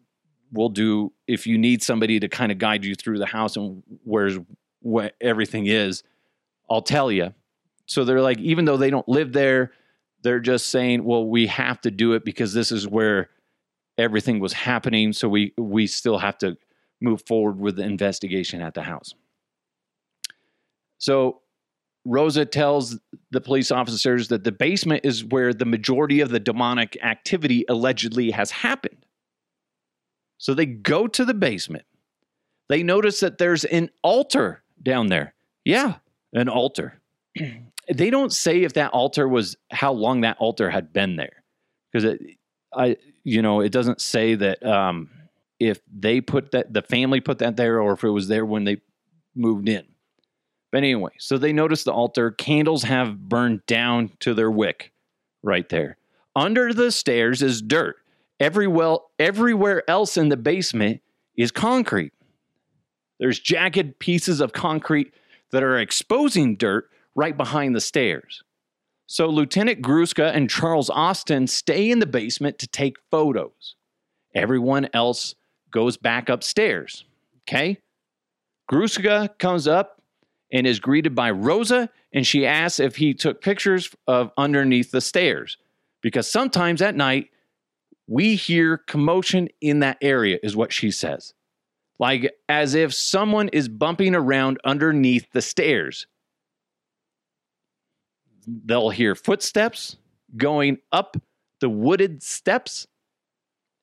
we'll 0.50 0.70
do. 0.70 1.12
If 1.26 1.46
you 1.46 1.58
need 1.58 1.82
somebody 1.82 2.18
to 2.18 2.28
kind 2.28 2.50
of 2.50 2.56
guide 2.56 2.82
you 2.82 2.94
through 2.94 3.18
the 3.18 3.26
house 3.26 3.54
and 3.56 3.82
where's 4.04 4.38
where 4.80 5.12
everything 5.20 5.66
is, 5.66 6.02
I'll 6.70 6.80
tell 6.80 7.12
you. 7.12 7.34
So 7.84 8.04
they're 8.04 8.22
like, 8.22 8.38
even 8.38 8.64
though 8.64 8.78
they 8.78 8.88
don't 8.88 9.06
live 9.06 9.34
there, 9.34 9.72
they're 10.22 10.40
just 10.40 10.70
saying, 10.70 11.04
well, 11.04 11.26
we 11.26 11.46
have 11.46 11.78
to 11.82 11.90
do 11.90 12.14
it 12.14 12.24
because 12.24 12.54
this 12.54 12.72
is 12.72 12.88
where 12.88 13.28
everything 13.98 14.40
was 14.40 14.54
happening. 14.54 15.12
So 15.12 15.28
we 15.28 15.52
we 15.58 15.86
still 15.86 16.18
have 16.18 16.38
to 16.38 16.56
move 17.02 17.22
forward 17.26 17.58
with 17.58 17.76
the 17.76 17.82
investigation 17.82 18.62
at 18.62 18.72
the 18.72 18.82
house. 18.82 19.14
So 20.96 21.42
Rosa 22.04 22.44
tells 22.46 22.98
the 23.30 23.40
police 23.40 23.70
officers 23.70 24.28
that 24.28 24.44
the 24.44 24.52
basement 24.52 25.02
is 25.04 25.24
where 25.24 25.52
the 25.52 25.64
majority 25.64 26.20
of 26.20 26.30
the 26.30 26.40
demonic 26.40 26.96
activity 27.02 27.64
allegedly 27.68 28.30
has 28.30 28.50
happened. 28.50 29.04
So 30.38 30.54
they 30.54 30.66
go 30.66 31.06
to 31.08 31.24
the 31.24 31.34
basement. 31.34 31.84
They 32.68 32.82
notice 32.82 33.20
that 33.20 33.38
there's 33.38 33.64
an 33.64 33.90
altar 34.02 34.62
down 34.82 35.08
there. 35.08 35.34
Yeah, 35.64 35.96
an 36.32 36.48
altar. 36.48 37.00
they 37.92 38.10
don't 38.10 38.32
say 38.32 38.62
if 38.62 38.74
that 38.74 38.92
altar 38.92 39.26
was 39.26 39.56
how 39.70 39.92
long 39.92 40.20
that 40.22 40.36
altar 40.38 40.70
had 40.70 40.92
been 40.92 41.16
there 41.16 41.42
because 41.90 42.04
it 42.04 42.20
i 42.74 42.96
you 43.24 43.42
know 43.42 43.60
it 43.60 43.72
doesn't 43.72 44.00
say 44.00 44.34
that 44.34 44.64
um 44.64 45.08
if 45.58 45.80
they 45.92 46.20
put 46.20 46.50
that 46.52 46.72
the 46.72 46.82
family 46.82 47.20
put 47.20 47.38
that 47.38 47.56
there 47.56 47.80
or 47.80 47.92
if 47.92 48.04
it 48.04 48.10
was 48.10 48.28
there 48.28 48.44
when 48.44 48.64
they 48.64 48.76
moved 49.34 49.68
in 49.68 49.86
but 50.70 50.78
anyway 50.78 51.10
so 51.18 51.38
they 51.38 51.52
notice 51.52 51.84
the 51.84 51.92
altar 51.92 52.30
candles 52.30 52.82
have 52.82 53.28
burned 53.28 53.64
down 53.66 54.10
to 54.20 54.34
their 54.34 54.50
wick 54.50 54.92
right 55.42 55.68
there 55.68 55.96
under 56.36 56.72
the 56.72 56.90
stairs 56.90 57.42
is 57.42 57.62
dirt 57.62 57.96
everywhere 58.40 58.98
everywhere 59.18 59.88
else 59.88 60.16
in 60.16 60.28
the 60.28 60.36
basement 60.36 61.00
is 61.36 61.50
concrete 61.50 62.12
there's 63.18 63.40
jagged 63.40 63.98
pieces 63.98 64.40
of 64.40 64.52
concrete 64.52 65.12
that 65.50 65.62
are 65.62 65.78
exposing 65.78 66.56
dirt 66.56 66.90
right 67.14 67.36
behind 67.36 67.74
the 67.74 67.80
stairs. 67.80 68.42
So 69.06 69.26
Lieutenant 69.26 69.82
Gruska 69.82 70.34
and 70.34 70.50
Charles 70.50 70.90
Austin 70.90 71.46
stay 71.46 71.90
in 71.90 71.98
the 71.98 72.06
basement 72.06 72.58
to 72.58 72.66
take 72.66 72.96
photos. 73.10 73.74
Everyone 74.34 74.88
else 74.92 75.34
goes 75.70 75.96
back 75.96 76.28
upstairs. 76.28 77.04
Okay? 77.42 77.78
Gruska 78.70 79.36
comes 79.38 79.66
up 79.66 79.97
and 80.52 80.66
is 80.66 80.80
greeted 80.80 81.14
by 81.14 81.30
Rosa, 81.30 81.90
and 82.12 82.26
she 82.26 82.46
asks 82.46 82.80
if 82.80 82.96
he 82.96 83.14
took 83.14 83.40
pictures 83.40 83.94
of 84.06 84.30
underneath 84.36 84.90
the 84.90 85.00
stairs. 85.00 85.56
Because 86.00 86.28
sometimes 86.28 86.80
at 86.80 86.94
night, 86.94 87.30
we 88.06 88.36
hear 88.36 88.78
commotion 88.78 89.48
in 89.60 89.80
that 89.80 89.98
area, 90.00 90.38
is 90.42 90.56
what 90.56 90.72
she 90.72 90.90
says. 90.90 91.34
Like 91.98 92.32
as 92.48 92.74
if 92.74 92.94
someone 92.94 93.48
is 93.48 93.68
bumping 93.68 94.14
around 94.14 94.58
underneath 94.64 95.26
the 95.32 95.42
stairs 95.42 96.06
they'll 98.64 98.90
hear 98.90 99.14
footsteps 99.14 99.96
going 100.36 100.78
up 100.92 101.16
the 101.60 101.68
wooded 101.68 102.22
steps 102.22 102.86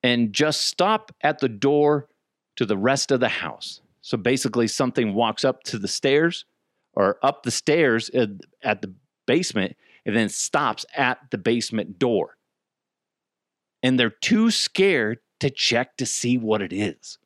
and 0.04 0.34
just 0.34 0.62
stop 0.62 1.14
at 1.22 1.40
the 1.40 1.50
door 1.50 2.08
to 2.56 2.66
the 2.66 2.78
rest 2.78 3.12
of 3.12 3.20
the 3.20 3.30
house. 3.30 3.82
So 4.02 4.18
basically, 4.18 4.68
something 4.68 5.14
walks 5.14 5.44
up 5.44 5.64
to 5.64 5.80
the 5.80 5.88
stairs 5.88 6.46
or 6.96 7.18
up 7.22 7.44
the 7.44 7.52
stairs 7.52 8.10
at 8.64 8.82
the 8.82 8.94
basement 9.26 9.76
and 10.06 10.16
then 10.16 10.30
stops 10.30 10.86
at 10.96 11.20
the 11.32 11.38
basement 11.38 12.00
door. 12.00 12.38
And 13.84 14.00
they're 14.00 14.10
too 14.10 14.52
scared 14.52 15.20
to 15.40 15.50
check 15.50 15.98
to 15.98 16.06
see 16.06 16.38
what 16.38 16.62
it 16.62 16.74
is. 16.74 17.18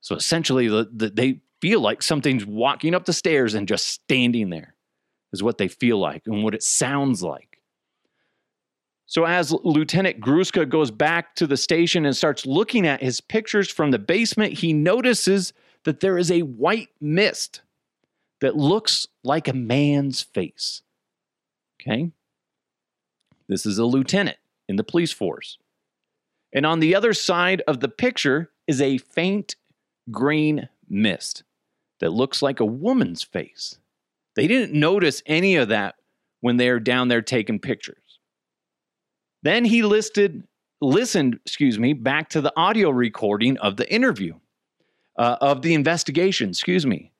So 0.00 0.14
essentially, 0.14 0.68
the, 0.68 0.88
the, 0.92 1.10
they 1.10 1.40
feel 1.60 1.80
like 1.80 2.02
something's 2.02 2.46
walking 2.46 2.94
up 2.94 3.04
the 3.04 3.12
stairs 3.12 3.54
and 3.54 3.66
just 3.66 3.88
standing 3.88 4.50
there 4.50 4.74
is 5.32 5.42
what 5.42 5.58
they 5.58 5.68
feel 5.68 5.98
like 5.98 6.22
and 6.26 6.44
what 6.44 6.54
it 6.54 6.62
sounds 6.62 7.22
like. 7.22 7.60
So, 9.08 9.24
as 9.24 9.52
Lieutenant 9.52 10.20
Gruska 10.20 10.68
goes 10.68 10.90
back 10.90 11.36
to 11.36 11.46
the 11.46 11.56
station 11.56 12.04
and 12.04 12.16
starts 12.16 12.44
looking 12.44 12.86
at 12.86 13.02
his 13.02 13.20
pictures 13.20 13.70
from 13.70 13.92
the 13.92 14.00
basement, 14.00 14.54
he 14.54 14.72
notices 14.72 15.52
that 15.84 16.00
there 16.00 16.18
is 16.18 16.30
a 16.30 16.40
white 16.40 16.88
mist 17.00 17.62
that 18.40 18.56
looks 18.56 19.06
like 19.24 19.48
a 19.48 19.52
man's 19.52 20.22
face. 20.22 20.82
Okay? 21.80 22.10
This 23.48 23.66
is 23.66 23.78
a 23.78 23.84
lieutenant 23.84 24.38
in 24.68 24.76
the 24.76 24.84
police 24.84 25.12
force. 25.12 25.58
And 26.52 26.66
on 26.66 26.80
the 26.80 26.94
other 26.94 27.12
side 27.12 27.62
of 27.66 27.80
the 27.80 27.88
picture 27.88 28.50
is 28.66 28.80
a 28.80 28.98
faint 28.98 29.56
green 30.10 30.68
mist 30.88 31.42
that 32.00 32.10
looks 32.10 32.42
like 32.42 32.60
a 32.60 32.64
woman's 32.64 33.22
face. 33.22 33.78
They 34.34 34.46
didn't 34.46 34.78
notice 34.78 35.22
any 35.26 35.56
of 35.56 35.68
that 35.68 35.96
when 36.40 36.56
they're 36.56 36.80
down 36.80 37.08
there 37.08 37.22
taking 37.22 37.58
pictures. 37.58 38.18
Then 39.42 39.64
he 39.64 39.82
listed, 39.82 40.46
listened, 40.80 41.38
excuse 41.46 41.78
me, 41.78 41.92
back 41.92 42.28
to 42.30 42.40
the 42.40 42.52
audio 42.56 42.90
recording 42.90 43.56
of 43.58 43.76
the 43.76 43.90
interview, 43.92 44.34
uh, 45.18 45.36
of 45.40 45.62
the 45.62 45.74
investigation, 45.74 46.50
excuse 46.50 46.84
me. 46.84 47.12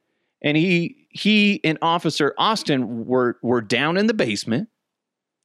And 0.42 0.56
he 0.56 1.05
he 1.16 1.60
and 1.64 1.78
Officer 1.82 2.34
Austin 2.38 3.06
were 3.06 3.38
were 3.42 3.60
down 3.60 3.96
in 3.96 4.06
the 4.06 4.14
basement, 4.14 4.68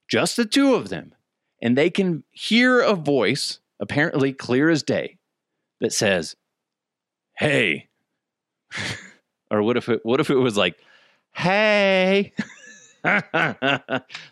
just 0.08 0.38
the 0.38 0.46
two 0.46 0.76
of 0.76 0.90
them, 0.90 1.14
and 1.62 1.78
they 1.78 1.90
can 1.90 2.24
hear 2.32 2.80
a 2.80 2.94
voice, 2.94 3.60
apparently 3.80 4.34
clear 4.34 4.70
as 4.70 4.84
day, 4.84 5.18
that 5.80 5.94
says, 5.94 6.36
"Hey," 7.38 7.90
or 9.52 9.64
what 9.64 9.78
if 9.78 9.90
it 9.90 10.02
what 10.04 10.20
if 10.20 10.30
it 10.30 10.36
was 10.36 10.58
like, 10.58 10.78
hey. 11.34 12.34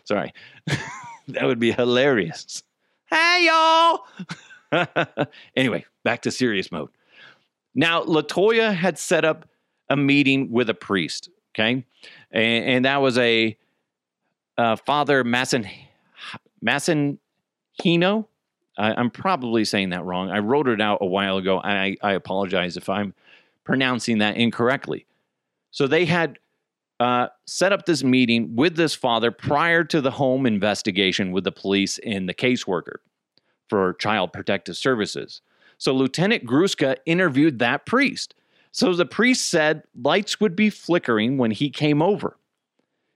Sorry. 0.04 0.32
that 1.28 1.44
would 1.44 1.58
be 1.58 1.72
hilarious. 1.72 2.62
Hey, 3.06 3.48
y'all. 3.48 4.06
anyway, 5.56 5.84
back 6.04 6.22
to 6.22 6.30
serious 6.30 6.70
mode. 6.70 6.90
Now, 7.74 8.02
Latoya 8.02 8.74
had 8.74 8.98
set 8.98 9.24
up 9.24 9.48
a 9.90 9.96
meeting 9.96 10.50
with 10.50 10.70
a 10.70 10.74
priest, 10.74 11.28
okay? 11.52 11.84
And, 12.30 12.64
and 12.64 12.84
that 12.84 13.02
was 13.02 13.18
a 13.18 13.58
uh, 14.56 14.76
Father 14.76 15.24
Masson, 15.24 15.68
Massanhino. 16.64 17.18
I, 18.78 18.94
I'm 18.94 19.10
probably 19.10 19.64
saying 19.64 19.90
that 19.90 20.04
wrong. 20.04 20.30
I 20.30 20.38
wrote 20.38 20.68
it 20.68 20.80
out 20.80 20.98
a 21.00 21.06
while 21.06 21.36
ago. 21.36 21.60
I, 21.62 21.96
I 22.02 22.12
apologize 22.12 22.76
if 22.76 22.88
I'm 22.88 23.14
pronouncing 23.64 24.18
that 24.18 24.36
incorrectly. 24.36 25.06
So 25.70 25.86
they 25.86 26.04
had 26.04 26.38
uh, 26.98 27.28
set 27.46 27.72
up 27.72 27.86
this 27.86 28.04
meeting 28.04 28.54
with 28.56 28.76
this 28.76 28.94
father 28.94 29.30
prior 29.30 29.84
to 29.84 30.00
the 30.00 30.10
home 30.10 30.46
investigation 30.46 31.32
with 31.32 31.44
the 31.44 31.52
police 31.52 31.98
and 32.04 32.28
the 32.28 32.34
caseworker 32.34 32.96
for 33.68 33.94
Child 33.94 34.32
Protective 34.32 34.76
Services. 34.76 35.40
So 35.78 35.94
Lieutenant 35.94 36.44
Gruska 36.44 36.96
interviewed 37.06 37.58
that 37.60 37.86
priest. 37.86 38.34
So 38.72 38.94
the 38.94 39.06
priest 39.06 39.48
said 39.48 39.82
lights 39.94 40.40
would 40.40 40.54
be 40.54 40.70
flickering 40.70 41.38
when 41.38 41.50
he 41.50 41.70
came 41.70 42.00
over. 42.00 42.36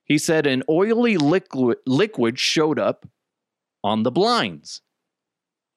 He 0.04 0.18
said 0.18 0.46
an 0.46 0.62
oily 0.68 1.16
liquid, 1.16 2.38
showed 2.38 2.78
up 2.78 3.06
on 3.82 4.02
the 4.02 4.10
blinds. 4.10 4.82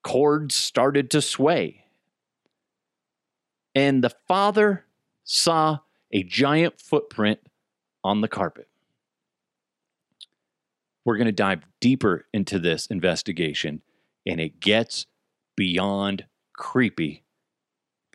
Cords 0.03 0.55
started 0.55 1.11
to 1.11 1.21
sway. 1.21 1.85
And 3.75 4.03
the 4.03 4.13
father 4.27 4.85
saw 5.23 5.79
a 6.11 6.23
giant 6.23 6.79
footprint 6.79 7.39
on 8.03 8.21
the 8.21 8.27
carpet. 8.27 8.67
We're 11.05 11.17
going 11.17 11.27
to 11.27 11.31
dive 11.31 11.61
deeper 11.79 12.25
into 12.33 12.59
this 12.59 12.87
investigation, 12.87 13.81
and 14.25 14.41
it 14.41 14.59
gets 14.59 15.05
beyond 15.55 16.25
creepy. 16.53 17.23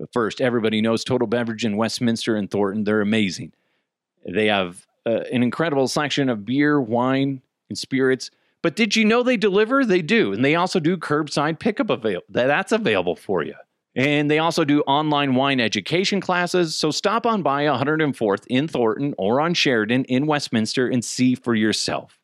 But 0.03 0.13
first, 0.13 0.41
everybody 0.41 0.81
knows 0.81 1.05
Total 1.05 1.29
Beverage 1.29 1.65
in 1.65 1.77
Westminster 1.77 2.35
and 2.35 2.51
Thornton. 2.51 2.83
They're 2.83 3.03
amazing. 3.03 3.53
They 4.27 4.47
have 4.47 4.85
uh, 5.07 5.21
an 5.33 5.45
incredible 5.45 5.87
selection 5.87 6.29
of 6.29 6.45
beer, 6.45 6.81
wine, 6.81 7.41
and 7.69 7.79
spirits. 7.79 8.29
But 8.63 8.75
did 8.75 8.97
you 8.97 9.05
know 9.05 9.23
they 9.23 9.37
deliver? 9.37 9.85
They 9.85 10.03
do. 10.03 10.33
And 10.33 10.45
they 10.45 10.57
also 10.57 10.81
do 10.81 10.97
curbside 10.97 11.61
pickup 11.61 12.05
that's 12.29 12.73
available 12.73 13.15
for 13.15 13.45
you. 13.45 13.55
And 13.95 14.29
they 14.29 14.41
also 14.41 14.65
do 14.65 14.81
online 14.89 15.37
wine 15.37 15.61
education 15.61 16.21
classes. 16.21 16.75
So 16.75 16.91
stop 16.91 17.25
on 17.25 17.45
by 17.45 17.67
104th 17.67 18.45
in 18.49 18.67
Thornton 18.67 19.15
or 19.19 19.41
on 19.41 19.55
Sheridan 19.55 20.05
in 20.07 20.27
Westminster 20.27 20.89
and 20.89 21.05
see 21.05 21.37
for 21.37 21.55
yourself. 21.55 22.19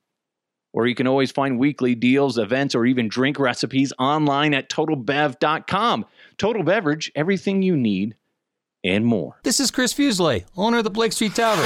Or 0.72 0.86
you 0.86 0.94
can 0.94 1.06
always 1.06 1.30
find 1.30 1.58
weekly 1.58 1.94
deals, 1.94 2.38
events, 2.38 2.74
or 2.74 2.84
even 2.84 3.08
drink 3.08 3.38
recipes 3.38 3.92
online 3.98 4.54
at 4.54 4.68
totalbev.com. 4.68 6.06
Total 6.36 6.62
Beverage, 6.62 7.10
everything 7.14 7.62
you 7.62 7.76
need 7.76 8.14
and 8.84 9.04
more. 9.04 9.38
This 9.42 9.60
is 9.60 9.70
Chris 9.70 9.92
Fuselier, 9.92 10.44
owner 10.56 10.78
of 10.78 10.84
the 10.84 10.90
Blake 10.90 11.12
Street 11.12 11.34
Tavern. 11.34 11.64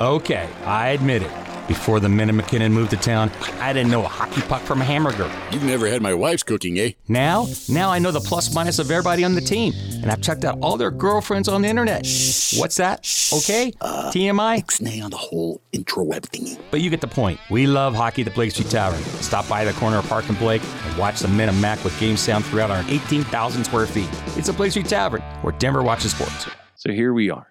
Okay, 0.00 0.48
I 0.64 0.88
admit 0.88 1.22
it. 1.22 1.51
Before 1.68 2.00
the 2.00 2.08
men 2.08 2.28
of 2.28 2.34
MacKinnon 2.34 2.72
moved 2.72 2.90
to 2.90 2.96
town, 2.96 3.30
I 3.60 3.72
didn't 3.72 3.92
know 3.92 4.04
a 4.04 4.08
hockey 4.08 4.40
puck 4.42 4.62
from 4.62 4.80
a 4.80 4.84
hamburger. 4.84 5.30
You've 5.52 5.62
never 5.62 5.86
had 5.86 6.02
my 6.02 6.12
wife's 6.12 6.42
cooking, 6.42 6.78
eh? 6.78 6.92
Now, 7.06 7.46
now 7.68 7.88
I 7.90 8.00
know 8.00 8.10
the 8.10 8.20
plus 8.20 8.52
minus 8.52 8.80
of 8.80 8.90
everybody 8.90 9.22
on 9.22 9.36
the 9.36 9.40
team, 9.40 9.72
and 10.02 10.10
I've 10.10 10.20
checked 10.20 10.44
out 10.44 10.58
all 10.60 10.76
their 10.76 10.90
girlfriends 10.90 11.46
on 11.48 11.62
the 11.62 11.68
internet. 11.68 12.04
Shh. 12.04 12.58
What's 12.58 12.76
that? 12.78 13.04
Shh. 13.04 13.32
Okay? 13.32 13.72
Uh, 13.80 14.10
TMI? 14.12 14.60
Ixnay 14.60 15.04
on 15.04 15.10
the 15.10 15.16
whole 15.16 15.60
intro 15.70 16.02
web 16.02 16.24
thingy. 16.24 16.58
But 16.72 16.80
you 16.80 16.90
get 16.90 17.00
the 17.00 17.06
point. 17.06 17.38
We 17.48 17.68
love 17.68 17.94
hockey 17.94 18.22
at 18.22 18.28
the 18.28 18.34
Blake 18.34 18.50
Street 18.50 18.68
Tavern. 18.68 19.00
Stop 19.22 19.48
by 19.48 19.64
the 19.64 19.72
corner 19.74 19.98
of 19.98 20.08
Park 20.08 20.28
and 20.28 20.38
Blake 20.38 20.62
and 20.86 20.98
watch 20.98 21.20
the 21.20 21.28
men 21.28 21.48
of 21.48 21.60
Mac 21.60 21.82
with 21.84 21.98
game 22.00 22.16
sound 22.16 22.44
throughout 22.44 22.72
our 22.72 22.84
18,000 22.88 23.64
square 23.64 23.86
feet. 23.86 24.08
It's 24.36 24.48
a 24.48 24.52
Blake 24.52 24.72
Street 24.72 24.86
Tavern 24.88 25.22
where 25.42 25.52
Denver 25.52 25.82
watches 25.82 26.10
sports. 26.10 26.48
So 26.74 26.90
here 26.90 27.12
we 27.12 27.30
are. 27.30 27.46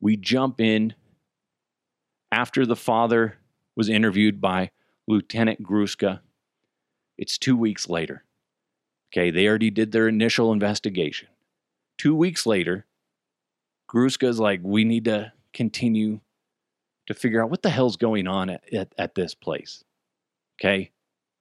We 0.00 0.16
jump 0.16 0.60
in 0.60 0.94
after 2.32 2.66
the 2.66 2.76
father 2.76 3.38
was 3.76 3.88
interviewed 3.88 4.40
by 4.40 4.70
Lieutenant 5.06 5.62
Gruska. 5.62 6.20
It's 7.18 7.38
two 7.38 7.56
weeks 7.56 7.88
later. 7.88 8.24
Okay, 9.12 9.30
they 9.30 9.46
already 9.46 9.70
did 9.70 9.92
their 9.92 10.08
initial 10.08 10.52
investigation. 10.52 11.28
Two 11.98 12.14
weeks 12.14 12.44
later, 12.44 12.86
Gruska's 13.88 14.40
like, 14.40 14.60
we 14.62 14.84
need 14.84 15.04
to 15.04 15.32
continue 15.52 16.20
to 17.06 17.14
figure 17.14 17.42
out 17.42 17.50
what 17.50 17.62
the 17.62 17.70
hell's 17.70 17.96
going 17.96 18.26
on 18.26 18.50
at, 18.50 18.72
at, 18.72 18.92
at 18.98 19.14
this 19.14 19.34
place. 19.34 19.84
Okay. 20.60 20.90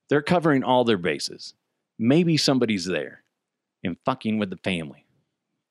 They're 0.09 0.21
covering 0.21 0.63
all 0.63 0.83
their 0.83 0.97
bases. 0.97 1.55
Maybe 1.97 2.37
somebody's 2.37 2.85
there 2.85 3.23
and 3.83 3.97
fucking 4.05 4.37
with 4.37 4.49
the 4.51 4.57
family. 4.57 5.05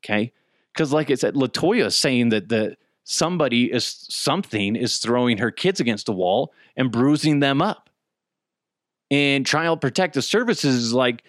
Okay. 0.05 0.33
Because, 0.73 0.93
like 0.93 1.11
I 1.11 1.15
said, 1.15 1.35
Latoya 1.35 1.87
is 1.87 1.99
saying 1.99 2.31
that 2.31 2.49
the 2.49 2.77
somebody 3.05 3.71
is 3.71 4.07
something 4.09 4.77
is 4.77 4.99
throwing 4.99 5.39
her 5.39 5.51
kids 5.51 5.79
against 5.79 6.07
the 6.07 6.13
wall 6.13 6.53
and 6.77 6.91
bruising 6.91 7.41
them 7.41 7.63
up. 7.63 7.91
And 9.11 9.47
Child 9.47 9.81
Protective 9.81 10.25
Services 10.25 10.75
is 10.77 10.93
like, 10.93 11.23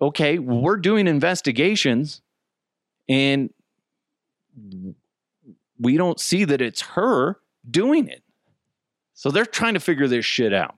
okay, 0.00 0.38
we're 0.38 0.76
doing 0.76 1.06
investigations 1.08 2.22
and 3.08 3.50
we 5.78 5.96
don't 5.96 6.20
see 6.20 6.44
that 6.44 6.62
it's 6.62 6.80
her 6.80 7.38
doing 7.68 8.08
it. 8.08 8.22
So 9.14 9.30
they're 9.30 9.44
trying 9.44 9.74
to 9.74 9.80
figure 9.80 10.06
this 10.06 10.24
shit 10.24 10.54
out. 10.54 10.76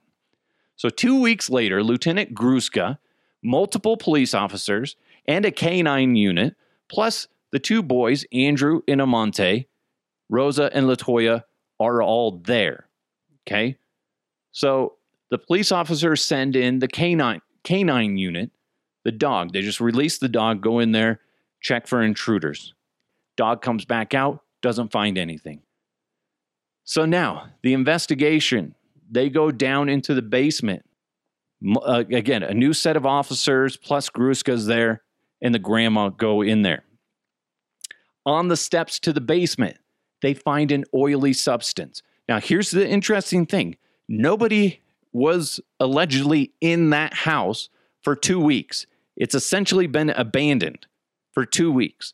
So 0.75 0.89
two 0.89 1.21
weeks 1.21 1.49
later, 1.49 1.83
Lieutenant 1.83 2.33
Gruska, 2.33 2.97
multiple 3.43 3.97
police 3.97 4.33
officers, 4.33 4.95
and 5.27 5.45
a 5.45 5.51
canine 5.51 6.15
unit, 6.15 6.55
plus 6.87 7.27
the 7.51 7.59
two 7.59 7.83
boys, 7.83 8.25
Andrew 8.31 8.81
and 8.87 9.01
Amante, 9.01 9.67
Rosa 10.29 10.69
and 10.73 10.85
Latoya, 10.85 11.43
are 11.79 12.01
all 12.01 12.31
there. 12.31 12.87
Okay. 13.47 13.77
So 14.51 14.95
the 15.31 15.37
police 15.37 15.71
officers 15.71 16.23
send 16.23 16.55
in 16.55 16.79
the 16.79 16.87
canine 16.87 17.41
canine 17.63 18.17
unit, 18.17 18.51
the 19.03 19.11
dog. 19.11 19.53
They 19.53 19.61
just 19.61 19.79
release 19.79 20.17
the 20.17 20.29
dog, 20.29 20.61
go 20.61 20.79
in 20.79 20.91
there, 20.91 21.19
check 21.61 21.87
for 21.87 22.01
intruders. 22.01 22.73
Dog 23.35 23.61
comes 23.61 23.85
back 23.85 24.13
out, 24.13 24.43
doesn't 24.61 24.91
find 24.91 25.17
anything. 25.17 25.61
So 26.83 27.05
now 27.05 27.49
the 27.61 27.73
investigation, 27.73 28.75
they 29.09 29.29
go 29.29 29.51
down 29.51 29.89
into 29.89 30.13
the 30.13 30.21
basement. 30.21 30.83
Uh, 31.65 32.03
again, 32.11 32.41
a 32.43 32.53
new 32.53 32.73
set 32.73 32.95
of 32.95 33.05
officers 33.05 33.77
plus 33.77 34.09
Gruska's 34.09 34.65
there, 34.65 35.03
and 35.41 35.53
the 35.53 35.59
grandma 35.59 36.09
go 36.09 36.41
in 36.41 36.61
there. 36.61 36.83
On 38.25 38.47
the 38.47 38.57
steps 38.57 38.99
to 38.99 39.13
the 39.13 39.21
basement, 39.21 39.77
they 40.21 40.33
find 40.33 40.71
an 40.71 40.85
oily 40.93 41.33
substance. 41.33 42.01
Now, 42.27 42.39
here's 42.39 42.71
the 42.71 42.87
interesting 42.87 43.45
thing 43.45 43.77
nobody 44.07 44.81
was 45.11 45.59
allegedly 45.79 46.53
in 46.61 46.91
that 46.91 47.13
house 47.13 47.69
for 48.01 48.15
two 48.15 48.39
weeks. 48.39 48.85
It's 49.15 49.35
essentially 49.35 49.87
been 49.87 50.09
abandoned 50.11 50.87
for 51.33 51.45
two 51.45 51.71
weeks. 51.71 52.13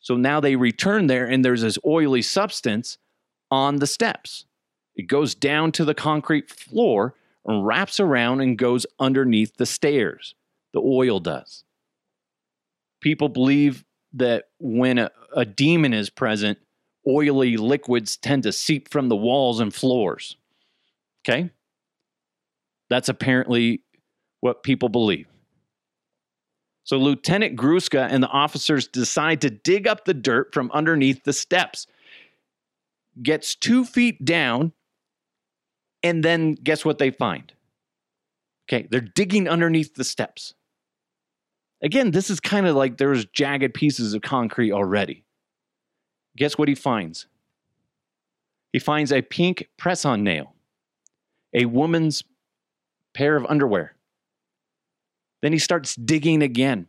So 0.00 0.16
now 0.16 0.40
they 0.40 0.56
return 0.56 1.08
there, 1.08 1.26
and 1.26 1.44
there's 1.44 1.62
this 1.62 1.78
oily 1.84 2.22
substance 2.22 2.98
on 3.50 3.76
the 3.76 3.86
steps. 3.86 4.44
It 4.94 5.08
goes 5.08 5.34
down 5.34 5.72
to 5.72 5.84
the 5.84 5.94
concrete 5.94 6.50
floor 6.50 7.14
and 7.44 7.66
wraps 7.66 8.00
around 8.00 8.40
and 8.40 8.58
goes 8.58 8.86
underneath 8.98 9.56
the 9.56 9.66
stairs. 9.66 10.34
The 10.72 10.80
oil 10.80 11.20
does. 11.20 11.64
People 13.00 13.28
believe 13.28 13.84
that 14.14 14.44
when 14.58 14.98
a, 14.98 15.10
a 15.34 15.44
demon 15.44 15.92
is 15.92 16.08
present, 16.10 16.58
oily 17.08 17.56
liquids 17.56 18.16
tend 18.16 18.42
to 18.44 18.52
seep 18.52 18.90
from 18.90 19.08
the 19.08 19.16
walls 19.16 19.60
and 19.60 19.72
floors. 19.72 20.36
Okay? 21.24 21.50
That's 22.88 23.08
apparently 23.08 23.82
what 24.40 24.62
people 24.62 24.88
believe. 24.88 25.26
So 26.84 26.98
Lieutenant 26.98 27.56
Gruska 27.56 28.06
and 28.08 28.22
the 28.22 28.28
officers 28.28 28.86
decide 28.86 29.40
to 29.40 29.50
dig 29.50 29.88
up 29.88 30.04
the 30.04 30.14
dirt 30.14 30.54
from 30.54 30.70
underneath 30.72 31.24
the 31.24 31.32
steps. 31.32 31.88
Gets 33.20 33.56
two 33.56 33.84
feet 33.84 34.24
down, 34.24 34.72
and 36.02 36.22
then 36.22 36.52
guess 36.54 36.84
what 36.84 36.98
they 36.98 37.10
find? 37.10 37.52
Okay, 38.68 38.86
they're 38.88 39.00
digging 39.00 39.48
underneath 39.48 39.94
the 39.94 40.04
steps. 40.04 40.54
Again, 41.82 42.12
this 42.12 42.30
is 42.30 42.40
kind 42.40 42.66
of 42.66 42.76
like 42.76 42.98
there's 42.98 43.24
jagged 43.26 43.74
pieces 43.74 44.14
of 44.14 44.22
concrete 44.22 44.72
already. 44.72 45.24
Guess 46.36 46.58
what 46.58 46.68
he 46.68 46.74
finds? 46.74 47.26
He 48.72 48.78
finds 48.78 49.10
a 49.10 49.22
pink 49.22 49.68
press 49.78 50.04
on 50.04 50.22
nail, 50.22 50.54
a 51.54 51.64
woman's 51.64 52.22
pair 53.14 53.36
of 53.36 53.46
underwear. 53.46 53.96
Then 55.42 55.52
he 55.52 55.58
starts 55.58 55.94
digging 55.94 56.42
again, 56.42 56.88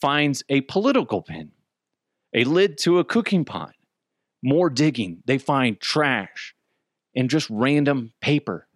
finds 0.00 0.42
a 0.48 0.62
political 0.62 1.20
pin, 1.22 1.52
a 2.34 2.44
lid 2.44 2.78
to 2.78 2.98
a 2.98 3.04
cooking 3.04 3.44
pot. 3.44 3.74
More 4.42 4.70
digging, 4.70 5.22
they 5.26 5.36
find 5.36 5.78
trash 5.78 6.54
and 7.14 7.28
just 7.28 7.50
random 7.50 8.14
paper, 8.22 8.66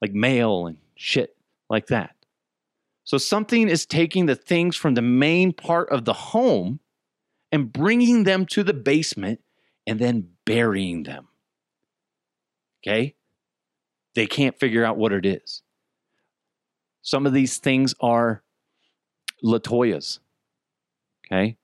like 0.00 0.12
mail 0.12 0.68
and 0.68 0.78
shit 0.94 1.36
like 1.68 1.88
that. 1.88 2.14
So 3.02 3.18
something 3.18 3.68
is 3.68 3.86
taking 3.86 4.26
the 4.26 4.36
things 4.36 4.76
from 4.76 4.94
the 4.94 5.02
main 5.02 5.52
part 5.52 5.88
of 5.90 6.04
the 6.04 6.12
home 6.12 6.78
and 7.50 7.72
bringing 7.72 8.24
them 8.24 8.46
to 8.46 8.62
the 8.62 8.74
basement 8.74 9.40
and 9.88 9.98
then 9.98 10.28
burying 10.44 11.04
them. 11.04 11.28
Okay? 12.86 13.14
They 14.14 14.26
can't 14.26 14.60
figure 14.60 14.84
out 14.84 14.98
what 14.98 15.14
it 15.14 15.24
is. 15.24 15.62
Some 17.00 17.24
of 17.24 17.32
these 17.32 17.56
things 17.56 17.94
are 17.98 18.42
Latoya's. 19.42 20.20
Okay? 21.26 21.56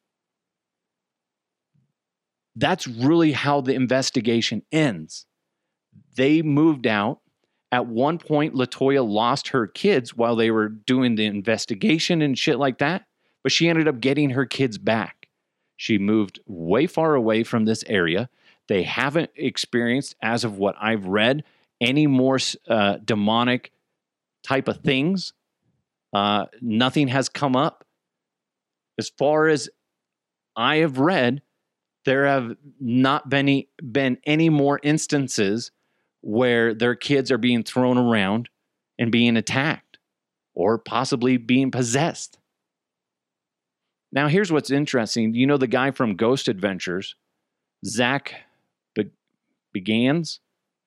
That's 2.57 2.87
really 2.87 3.33
how 3.33 3.61
the 3.61 3.75
investigation 3.75 4.63
ends. 4.73 5.27
They 6.17 6.41
moved 6.41 6.87
out. 6.87 7.21
At 7.71 7.87
one 7.87 8.19
point, 8.19 8.55
Latoya 8.55 9.07
lost 9.07 9.49
her 9.49 9.67
kids 9.67 10.17
while 10.17 10.37
they 10.37 10.51
were 10.51 10.69
doing 10.69 11.17
the 11.17 11.27
investigation 11.27 12.23
and 12.23 12.39
shit 12.39 12.59
like 12.59 12.79
that, 12.79 13.05
but 13.43 13.53
she 13.53 13.69
ended 13.69 13.87
up 13.87 14.01
getting 14.01 14.31
her 14.31 14.47
kids 14.47 14.79
back. 14.79 15.24
She 15.77 15.99
moved 15.99 16.41
way 16.47 16.87
far 16.87 17.15
away 17.15 17.43
from 17.45 17.65
this 17.65 17.85
area. 17.87 18.29
They 18.69 18.83
haven't 18.83 19.31
experienced, 19.37 20.17
as 20.23 20.45
of 20.45 20.59
what 20.59 20.77
I've 20.81 21.07
read, 21.07 21.45
any 21.81 22.07
more 22.07 22.39
uh, 22.69 22.99
demonic 23.05 23.73
type 24.43 24.69
of 24.69 24.79
things. 24.79 25.33
Uh, 26.13 26.47
nothing 26.61 27.09
has 27.09 27.29
come 27.29 27.57
up. 27.57 27.85
As 28.99 29.11
far 29.19 29.49
as 29.49 29.69
I 30.57 30.77
have 30.77 30.99
read, 30.99 31.43
there 32.05 32.27
have 32.27 32.57
not 32.81 33.29
been 33.29 33.49
any, 33.49 33.69
been 33.83 34.19
any 34.25 34.49
more 34.49 34.79
instances 34.83 35.73
where 36.21 36.73
their 36.73 36.95
kids 36.95 37.31
are 37.31 37.39
being 37.39 37.63
thrown 37.63 37.99
around 37.99 38.49
and 38.99 39.11
being 39.11 39.37
attacked 39.37 39.99
or 40.55 40.79
possibly 40.79 41.37
being 41.37 41.71
possessed. 41.71 42.39
Now, 44.15 44.29
here's 44.29 44.53
what's 44.53 44.71
interesting. 44.71 45.35
You 45.35 45.47
know 45.47 45.57
the 45.57 45.67
guy 45.67 45.91
from 45.91 46.15
Ghost 46.15 46.47
Adventures, 46.47 47.17
Zak 47.85 48.37
Bagans? 48.97 50.39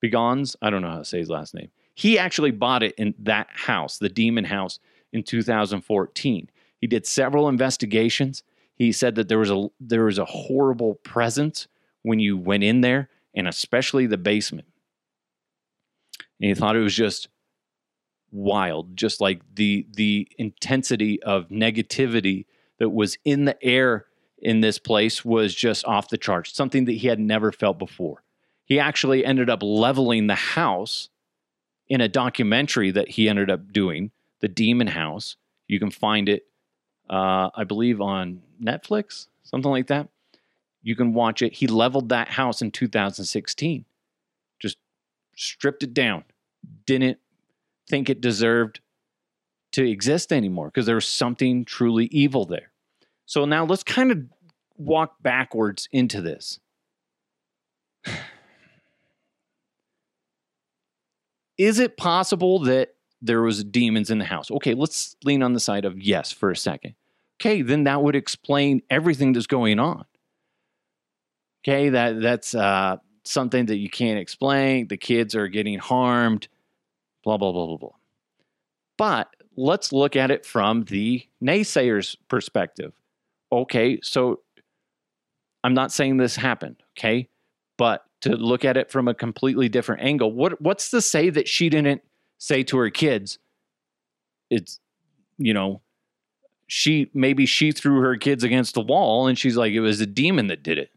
Begans? 0.01 0.55
I 0.61 0.69
don't 0.69 0.81
know 0.81 0.91
how 0.91 0.99
to 0.99 1.05
say 1.05 1.19
his 1.19 1.29
last 1.29 1.53
name. 1.53 1.69
He 1.93 2.17
actually 2.17 2.51
bought 2.51 2.83
it 2.83 2.95
in 2.97 3.13
that 3.19 3.47
house, 3.51 3.97
the 3.97 4.07
demon 4.07 4.45
house, 4.45 4.79
in 5.11 5.23
2014. 5.23 6.49
He 6.79 6.87
did 6.87 7.05
several 7.05 7.49
investigations. 7.49 8.43
He 8.75 8.91
said 8.91 9.15
that 9.15 9.27
there 9.27 9.39
was 9.39 9.51
a 9.51 9.67
there 9.79 10.05
was 10.05 10.19
a 10.19 10.25
horrible 10.25 10.95
presence 10.95 11.67
when 12.03 12.19
you 12.19 12.37
went 12.37 12.63
in 12.63 12.81
there, 12.81 13.09
and 13.33 13.47
especially 13.47 14.05
the 14.05 14.17
basement. 14.17 14.67
And 16.39 16.49
he 16.49 16.53
thought 16.53 16.75
it 16.75 16.81
was 16.81 16.95
just 16.95 17.27
wild, 18.31 18.95
just 18.95 19.19
like 19.19 19.41
the 19.55 19.85
the 19.91 20.29
intensity 20.37 21.21
of 21.23 21.49
negativity 21.49 22.45
that 22.79 22.89
was 22.89 23.17
in 23.23 23.45
the 23.45 23.63
air 23.63 24.05
in 24.37 24.61
this 24.61 24.77
place 24.77 25.25
was 25.25 25.53
just 25.55 25.85
off 25.85 26.09
the 26.09 26.17
charts, 26.17 26.53
something 26.55 26.85
that 26.85 26.93
he 26.93 27.07
had 27.07 27.19
never 27.19 27.51
felt 27.51 27.79
before. 27.79 28.23
He 28.65 28.79
actually 28.79 29.25
ended 29.25 29.49
up 29.49 29.63
leveling 29.63 30.27
the 30.27 30.35
house 30.35 31.09
in 31.87 32.01
a 32.01 32.07
documentary 32.07 32.91
that 32.91 33.09
he 33.09 33.29
ended 33.29 33.49
up 33.49 33.71
doing, 33.71 34.11
The 34.41 34.47
Demon 34.47 34.87
House. 34.87 35.37
You 35.67 35.79
can 35.79 35.89
find 35.89 36.29
it, 36.29 36.45
uh, 37.09 37.49
I 37.55 37.63
believe, 37.63 38.01
on 38.01 38.41
Netflix, 38.61 39.27
something 39.43 39.71
like 39.71 39.87
that. 39.87 40.09
You 40.83 40.95
can 40.95 41.13
watch 41.13 41.41
it. 41.41 41.53
He 41.53 41.67
leveled 41.67 42.09
that 42.09 42.29
house 42.29 42.61
in 42.61 42.71
2016, 42.71 43.85
just 44.59 44.77
stripped 45.35 45.83
it 45.83 45.93
down, 45.93 46.23
didn't 46.85 47.17
think 47.89 48.09
it 48.09 48.21
deserved 48.21 48.81
to 49.77 49.87
exist 49.87 50.33
anymore 50.33 50.67
because 50.69 50.87
there 50.87 50.95
was 50.95 51.07
something 51.07 51.63
truly 51.63 52.05
evil 52.07 52.45
there. 52.45 52.71
So 53.27 53.45
now 53.45 53.63
let's 53.63 53.83
kind 53.83 54.11
of 54.11 54.23
walk 54.75 55.21
backwards 55.21 55.87
into 55.91 56.19
this. 56.19 56.59
Is 61.59 61.77
it 61.77 61.95
possible 61.95 62.57
that 62.61 62.95
there 63.21 63.43
was 63.43 63.63
demons 63.63 64.09
in 64.09 64.17
the 64.17 64.25
house? 64.25 64.49
Okay, 64.49 64.73
let's 64.73 65.15
lean 65.23 65.43
on 65.43 65.53
the 65.53 65.59
side 65.59 65.85
of 65.85 66.01
yes 66.01 66.31
for 66.31 66.49
a 66.49 66.55
second. 66.55 66.95
Okay, 67.39 67.61
then 67.61 67.83
that 67.83 68.01
would 68.01 68.15
explain 68.15 68.81
everything 68.89 69.33
that's 69.33 69.45
going 69.45 69.77
on. 69.77 70.05
Okay, 71.63 71.89
that 71.89 72.19
that's 72.19 72.55
uh, 72.55 72.97
something 73.25 73.67
that 73.67 73.77
you 73.77 73.91
can't 73.91 74.17
explain. 74.17 74.87
The 74.87 74.97
kids 74.97 75.35
are 75.35 75.47
getting 75.47 75.77
harmed, 75.77 76.47
blah, 77.23 77.37
blah, 77.37 77.51
blah, 77.51 77.67
blah, 77.67 77.77
blah. 77.77 77.91
But 78.97 79.29
let's 79.58 79.91
look 79.91 80.15
at 80.15 80.32
it 80.32 80.46
from 80.46 80.84
the 80.84 81.26
naysayer's 81.43 82.15
perspective. 82.30 82.93
Okay, 83.52 84.00
so 84.04 84.41
I'm 85.63 85.74
not 85.74 85.91
saying 85.91 86.17
this 86.17 86.36
happened, 86.36 86.78
okay? 86.98 87.28
But 87.78 88.04
to 88.22 88.36
look 88.36 88.63
at 88.63 88.78
it 88.78 88.91
from 88.91 89.08
a 89.08 89.13
completely 89.13 89.67
different 89.67 90.04
angle, 90.04 90.32
what 90.32 90.62
what's 90.62 90.91
to 90.91 91.02
say 91.02 91.30
that 91.30 91.48
she 91.48 91.70
didn't 91.70 92.02
say 92.38 92.63
to 92.63 92.78
her 92.78 92.89
kids, 92.89 93.39
it's 94.50 94.80
you 95.38 95.54
know, 95.54 95.82
she 96.67 97.10
maybe 97.13 97.46
she 97.46 97.72
threw 97.72 98.02
her 98.02 98.17
kids 98.17 98.43
against 98.43 98.76
the 98.76 98.82
wall 98.82 99.28
and 99.28 99.38
she's 99.38 99.58
like, 99.58 99.74
it 99.74 99.80
was 99.80 100.02
a 100.02 100.06
demon 100.06 100.48
that 100.48 100.63
did 100.63 100.78
it. 100.78 100.91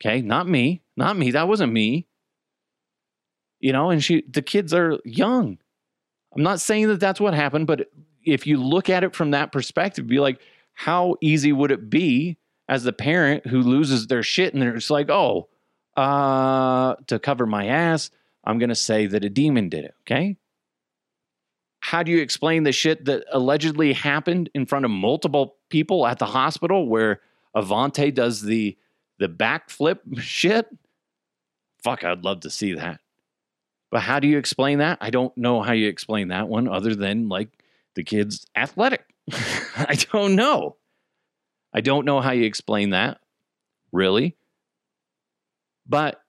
Okay, 0.00 0.22
not 0.22 0.48
me, 0.48 0.82
not 0.96 1.16
me. 1.16 1.32
That 1.32 1.48
wasn't 1.48 1.72
me. 1.72 2.06
You 3.60 3.72
know, 3.72 3.90
and 3.90 4.02
she 4.02 4.22
the 4.28 4.42
kids 4.42 4.72
are 4.72 4.98
young. 5.04 5.58
I'm 6.34 6.42
not 6.42 6.60
saying 6.60 6.88
that 6.88 7.00
that's 7.00 7.20
what 7.20 7.34
happened, 7.34 7.66
but 7.66 7.88
if 8.24 8.46
you 8.46 8.62
look 8.62 8.90
at 8.90 9.04
it 9.04 9.14
from 9.14 9.30
that 9.30 9.52
perspective, 9.52 10.06
be 10.06 10.20
like, 10.20 10.40
how 10.74 11.16
easy 11.20 11.52
would 11.52 11.70
it 11.70 11.90
be 11.90 12.36
as 12.68 12.84
the 12.84 12.92
parent 12.92 13.46
who 13.46 13.60
loses 13.62 14.06
their 14.06 14.22
shit 14.22 14.52
and 14.52 14.62
they're 14.62 14.74
just 14.74 14.90
like, 14.90 15.08
oh, 15.10 15.48
uh, 15.96 16.94
to 17.06 17.18
cover 17.18 17.46
my 17.46 17.66
ass, 17.66 18.10
I'm 18.44 18.58
going 18.58 18.68
to 18.68 18.74
say 18.74 19.06
that 19.06 19.24
a 19.24 19.30
demon 19.30 19.68
did 19.68 19.84
it. 19.84 19.94
Okay. 20.02 20.36
How 21.80 22.02
do 22.02 22.12
you 22.12 22.20
explain 22.20 22.64
the 22.64 22.72
shit 22.72 23.04
that 23.06 23.24
allegedly 23.32 23.92
happened 23.92 24.50
in 24.54 24.66
front 24.66 24.84
of 24.84 24.90
multiple 24.90 25.56
people 25.70 26.06
at 26.06 26.18
the 26.18 26.26
hospital 26.26 26.88
where 26.88 27.20
Avante 27.56 28.12
does 28.12 28.42
the 28.42 28.76
the 29.18 29.28
backflip 29.28 29.98
shit? 30.18 30.66
Fuck, 31.82 32.04
I'd 32.04 32.24
love 32.24 32.40
to 32.40 32.50
see 32.50 32.74
that. 32.74 33.00
But 33.90 34.00
how 34.00 34.20
do 34.20 34.28
you 34.28 34.38
explain 34.38 34.78
that? 34.78 34.98
I 35.00 35.10
don't 35.10 35.36
know 35.36 35.62
how 35.62 35.72
you 35.72 35.88
explain 35.88 36.28
that 36.28 36.48
one 36.48 36.68
other 36.68 36.94
than 36.94 37.28
like 37.28 37.48
the 37.94 38.04
kid's 38.04 38.46
athletic. 38.54 39.04
I 39.32 39.98
don't 40.12 40.34
know. 40.34 40.76
I 41.72 41.80
don't 41.80 42.04
know 42.04 42.20
how 42.20 42.32
you 42.32 42.44
explain 42.44 42.90
that, 42.90 43.18
really. 43.92 44.36
But 45.86 46.20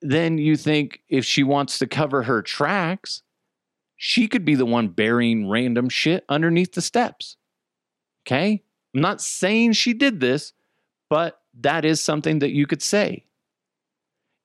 then 0.00 0.38
you 0.38 0.56
think 0.56 1.00
if 1.08 1.24
she 1.24 1.42
wants 1.42 1.78
to 1.78 1.86
cover 1.86 2.22
her 2.22 2.42
tracks, 2.42 3.22
she 3.96 4.28
could 4.28 4.44
be 4.44 4.54
the 4.54 4.66
one 4.66 4.88
burying 4.88 5.48
random 5.48 5.88
shit 5.88 6.24
underneath 6.28 6.72
the 6.72 6.82
steps. 6.82 7.36
Okay? 8.26 8.62
I'm 8.94 9.00
not 9.00 9.20
saying 9.20 9.72
she 9.72 9.92
did 9.92 10.20
this, 10.20 10.52
but 11.10 11.40
that 11.60 11.84
is 11.84 12.02
something 12.02 12.38
that 12.40 12.52
you 12.52 12.66
could 12.66 12.82
say. 12.82 13.24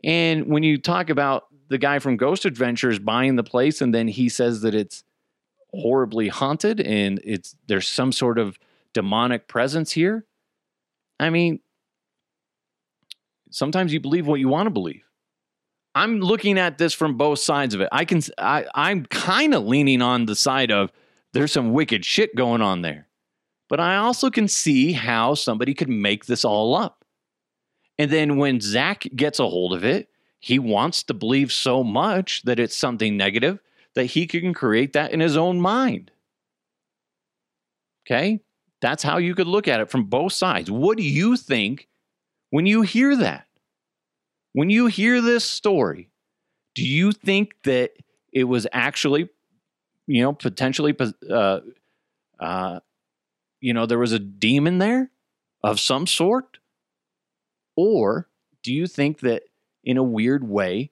And 0.03 0.47
when 0.47 0.63
you 0.63 0.77
talk 0.77 1.09
about 1.09 1.45
the 1.73 1.79
guy 1.79 1.97
from 1.97 2.17
Ghost 2.17 2.45
Adventures 2.45 2.99
buying 2.99 3.35
the 3.35 3.43
place 3.43 3.81
and 3.81 3.95
then 3.95 4.07
he 4.07 4.29
says 4.29 4.61
that 4.61 4.75
it's 4.75 5.03
horribly 5.71 6.27
haunted 6.27 6.79
and 6.79 7.19
it's 7.23 7.55
there's 7.65 7.87
some 7.87 8.11
sort 8.11 8.37
of 8.37 8.59
demonic 8.93 9.47
presence 9.47 9.91
here. 9.91 10.23
I 11.19 11.31
mean, 11.31 11.61
sometimes 13.49 13.91
you 13.91 13.99
believe 13.99 14.27
what 14.27 14.39
you 14.39 14.49
want 14.49 14.67
to 14.67 14.69
believe. 14.69 15.01
I'm 15.95 16.19
looking 16.19 16.59
at 16.59 16.77
this 16.77 16.93
from 16.93 17.17
both 17.17 17.39
sides 17.39 17.73
of 17.73 17.81
it. 17.81 17.89
I 17.91 18.05
can 18.05 18.21
I 18.37 18.67
I'm 18.75 19.07
kind 19.07 19.55
of 19.55 19.65
leaning 19.65 20.03
on 20.03 20.27
the 20.27 20.35
side 20.35 20.71
of 20.71 20.91
there's 21.33 21.51
some 21.51 21.73
wicked 21.73 22.05
shit 22.05 22.35
going 22.35 22.61
on 22.61 22.83
there. 22.83 23.07
But 23.67 23.79
I 23.79 23.95
also 23.95 24.29
can 24.29 24.47
see 24.47 24.91
how 24.91 25.33
somebody 25.33 25.73
could 25.73 25.89
make 25.89 26.27
this 26.27 26.45
all 26.45 26.75
up. 26.75 27.03
And 27.97 28.11
then 28.11 28.37
when 28.37 28.61
Zach 28.61 29.07
gets 29.15 29.39
a 29.39 29.49
hold 29.49 29.73
of 29.73 29.83
it, 29.83 30.09
he 30.43 30.59
wants 30.59 31.03
to 31.03 31.13
believe 31.13 31.53
so 31.53 31.85
much 31.85 32.41
that 32.43 32.59
it's 32.59 32.75
something 32.75 33.15
negative 33.15 33.59
that 33.95 34.07
he 34.07 34.27
can 34.27 34.53
create 34.53 34.91
that 34.91 35.13
in 35.13 35.21
his 35.21 35.37
own 35.37 35.57
mind. 35.57 36.11
Okay? 38.05 38.41
That's 38.81 39.03
how 39.03 39.19
you 39.19 39.35
could 39.35 39.47
look 39.47 39.69
at 39.69 39.79
it 39.79 39.89
from 39.89 40.03
both 40.03 40.33
sides. 40.33 40.69
What 40.69 40.97
do 40.97 41.03
you 41.03 41.37
think 41.37 41.87
when 42.49 42.65
you 42.65 42.81
hear 42.81 43.15
that? 43.15 43.47
When 44.51 44.69
you 44.69 44.87
hear 44.87 45.21
this 45.21 45.45
story, 45.45 46.09
do 46.75 46.85
you 46.85 47.13
think 47.13 47.53
that 47.63 47.91
it 48.33 48.43
was 48.43 48.67
actually, 48.73 49.29
you 50.07 50.23
know, 50.23 50.33
potentially, 50.33 50.93
uh, 51.29 51.61
uh, 52.37 52.79
you 53.61 53.73
know, 53.73 53.85
there 53.85 53.97
was 53.97 54.11
a 54.11 54.19
demon 54.19 54.79
there 54.79 55.09
of 55.63 55.79
some 55.79 56.05
sort? 56.05 56.57
Or 57.77 58.27
do 58.61 58.73
you 58.73 58.87
think 58.87 59.21
that 59.21 59.43
in 59.83 59.97
a 59.97 60.03
weird 60.03 60.47
way, 60.47 60.91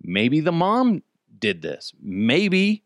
maybe 0.00 0.40
the 0.40 0.52
mom 0.52 1.02
did 1.38 1.62
this. 1.62 1.92
Maybe 2.00 2.84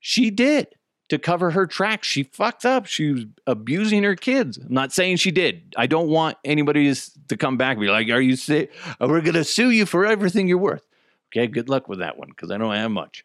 she 0.00 0.30
did 0.30 0.68
to 1.08 1.18
cover 1.18 1.50
her 1.50 1.66
tracks. 1.66 2.08
She 2.08 2.22
fucked 2.22 2.64
up. 2.64 2.86
She 2.86 3.12
was 3.12 3.24
abusing 3.46 4.02
her 4.02 4.16
kids. 4.16 4.56
I'm 4.56 4.72
not 4.72 4.92
saying 4.92 5.16
she 5.16 5.30
did. 5.30 5.74
I 5.76 5.86
don't 5.86 6.08
want 6.08 6.38
anybody 6.44 6.92
to 7.28 7.36
come 7.36 7.58
back 7.58 7.72
and 7.76 7.82
be 7.82 7.90
like, 7.90 8.08
"Are 8.08 8.20
you 8.20 8.34
sick? 8.36 8.72
We're 8.98 9.20
going 9.20 9.34
to 9.34 9.44
sue 9.44 9.70
you 9.70 9.84
for 9.84 10.06
everything 10.06 10.48
you're 10.48 10.58
worth." 10.58 10.86
Okay, 11.28 11.46
good 11.46 11.68
luck 11.68 11.88
with 11.88 11.98
that 11.98 12.18
one 12.18 12.28
because 12.28 12.50
I 12.50 12.58
don't 12.58 12.74
have 12.74 12.90
much. 12.90 13.24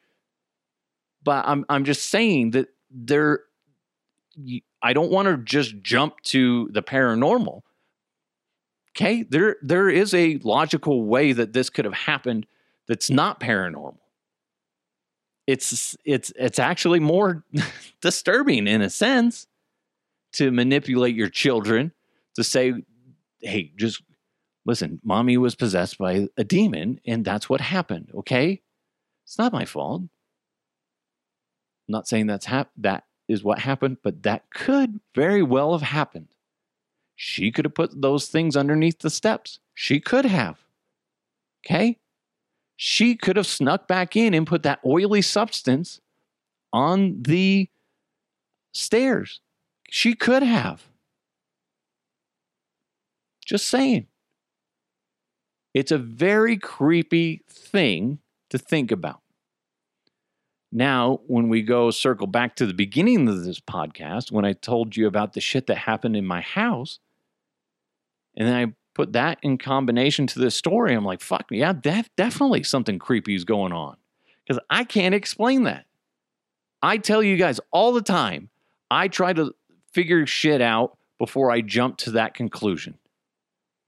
But 1.23 1.45
I'm 1.47 1.65
I'm 1.69 1.85
just 1.85 2.09
saying 2.09 2.51
that 2.51 2.67
there. 2.91 3.41
I 4.81 4.93
don't 4.93 5.09
want 5.09 5.27
to 5.27 5.37
just 5.37 5.81
jump 5.81 6.21
to 6.23 6.69
the 6.71 6.83
paranormal. 6.83 7.61
Okay, 8.97 9.21
there 9.21 9.57
there 9.61 9.89
is 9.89 10.15
a 10.15 10.39
logical 10.43 11.03
way 11.03 11.31
that 11.31 11.53
this 11.53 11.69
could 11.69 11.85
have 11.85 11.93
happened 11.93 12.47
that's 12.87 13.11
not 13.11 13.39
paranormal. 13.39 13.97
It's 15.45 15.95
it's 16.03 16.33
it's 16.35 16.57
actually 16.57 16.99
more 16.99 17.43
disturbing 18.01 18.65
in 18.65 18.81
a 18.81 18.89
sense 18.89 19.45
to 20.33 20.49
manipulate 20.49 21.15
your 21.15 21.29
children 21.29 21.91
to 22.35 22.43
say 22.43 22.73
hey 23.39 23.71
just 23.75 24.01
listen 24.65 24.99
mommy 25.03 25.37
was 25.37 25.53
possessed 25.53 25.99
by 25.99 26.27
a 26.35 26.43
demon 26.43 26.99
and 27.05 27.23
that's 27.23 27.47
what 27.47 27.61
happened 27.61 28.09
okay? 28.15 28.63
It's 29.25 29.37
not 29.37 29.53
my 29.53 29.65
fault. 29.65 30.01
I'm 30.01 30.09
not 31.87 32.07
saying 32.07 32.25
that's 32.25 32.47
hap- 32.47 32.71
that 32.77 33.03
is 33.27 33.43
what 33.43 33.59
happened 33.59 33.97
but 34.03 34.23
that 34.23 34.49
could 34.49 34.99
very 35.13 35.43
well 35.43 35.73
have 35.73 35.87
happened 35.87 36.29
she 37.17 37.51
could 37.51 37.65
have 37.65 37.75
put 37.75 38.01
those 38.01 38.27
things 38.27 38.55
underneath 38.55 38.99
the 38.99 39.09
steps 39.09 39.59
she 39.73 39.99
could 39.99 40.25
have 40.25 40.59
okay 41.65 41.97
she 42.77 43.15
could 43.15 43.35
have 43.35 43.47
snuck 43.47 43.87
back 43.87 44.15
in 44.15 44.33
and 44.33 44.47
put 44.47 44.63
that 44.63 44.79
oily 44.85 45.21
substance 45.21 45.99
on 46.71 47.23
the 47.23 47.69
stairs. 48.71 49.41
She 49.89 50.13
could 50.13 50.43
have. 50.43 50.87
Just 53.45 53.67
saying. 53.67 54.07
It's 55.73 55.91
a 55.91 55.97
very 55.97 56.57
creepy 56.57 57.43
thing 57.49 58.19
to 58.49 58.57
think 58.57 58.91
about. 58.91 59.21
Now, 60.71 61.21
when 61.27 61.49
we 61.49 61.61
go 61.61 61.91
circle 61.91 62.27
back 62.27 62.55
to 62.57 62.65
the 62.65 62.73
beginning 62.73 63.27
of 63.27 63.43
this 63.43 63.59
podcast, 63.59 64.31
when 64.31 64.43
I 64.43 64.53
told 64.53 64.97
you 64.97 65.07
about 65.07 65.33
the 65.33 65.41
shit 65.41 65.67
that 65.67 65.77
happened 65.77 66.17
in 66.17 66.25
my 66.25 66.41
house, 66.41 66.99
and 68.37 68.47
then 68.47 68.55
I 68.55 68.73
put 68.93 69.13
that 69.13 69.39
in 69.41 69.57
combination 69.57 70.27
to 70.27 70.39
this 70.39 70.55
story, 70.55 70.93
I'm 70.93 71.03
like, 71.03 71.21
fuck, 71.21 71.49
me, 71.51 71.59
yeah, 71.59 71.73
def- 71.73 72.15
definitely 72.15 72.63
something 72.63 72.99
creepy 72.99 73.35
is 73.35 73.43
going 73.43 73.73
on 73.73 73.97
because 74.45 74.63
I 74.69 74.85
can't 74.85 75.15
explain 75.15 75.63
that. 75.63 75.85
I 76.81 76.97
tell 76.97 77.23
you 77.23 77.35
guys 77.35 77.59
all 77.71 77.91
the 77.91 78.01
time, 78.01 78.49
I 78.89 79.07
try 79.07 79.33
to 79.33 79.53
figure 79.91 80.25
shit 80.27 80.61
out 80.61 80.97
before 81.17 81.51
I 81.51 81.61
jump 81.61 81.97
to 81.97 82.11
that 82.11 82.35
conclusion. 82.35 82.99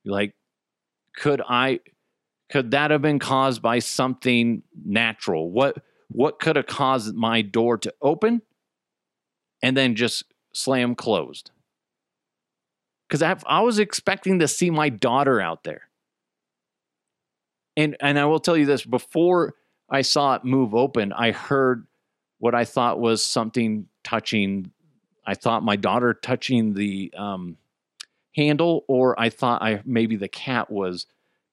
Like, 0.04 0.34
could 1.16 1.42
I, 1.48 1.82
could 2.50 2.72
that 2.72 2.90
have 2.90 3.04
been 3.04 3.20
caused 3.20 3.62
by 3.62 3.80
something 3.80 4.64
natural? 4.84 5.52
What, 5.52 5.78
what 6.08 6.40
could 6.40 6.56
have 6.56 6.66
caused 6.66 7.14
my 7.14 7.44
door 7.44 7.78
to 7.78 7.94
open 8.02 8.42
and 9.62 9.78
then 9.78 9.96
just 9.96 10.24
slam 10.54 10.96
closed? 10.96 11.52
Because 13.10 13.24
I, 13.24 13.36
I 13.48 13.62
was 13.62 13.80
expecting 13.80 14.40
to 14.40 14.48
see 14.48 14.70
my 14.70 14.90
daughter 14.90 15.42
out 15.42 15.64
there. 15.64 15.82
And 17.76 17.98
and 18.00 18.20
I 18.20 18.26
will 18.26 18.40
tell 18.40 18.58
you 18.58 18.66
this: 18.66 18.86
before 18.86 19.56
I 19.90 20.02
saw 20.02 20.36
it 20.36 20.44
move 20.44 20.76
open, 20.76 21.14
I 21.14 21.32
heard 21.32 21.88
what 22.38 22.54
I 22.54 22.66
thought 22.66 23.00
was 23.00 23.24
something 23.24 23.88
touching. 24.04 24.72
I 25.26 25.36
thought 25.36 25.64
my 25.64 25.76
daughter 25.76 26.14
touching 26.14 26.74
the 26.74 27.14
um, 27.18 27.58
handle, 28.36 28.86
or 28.88 29.20
I 29.20 29.30
thought 29.30 29.62
I 29.62 29.82
maybe 29.86 30.16
the 30.16 30.28
cat 30.28 30.70
was 30.70 31.06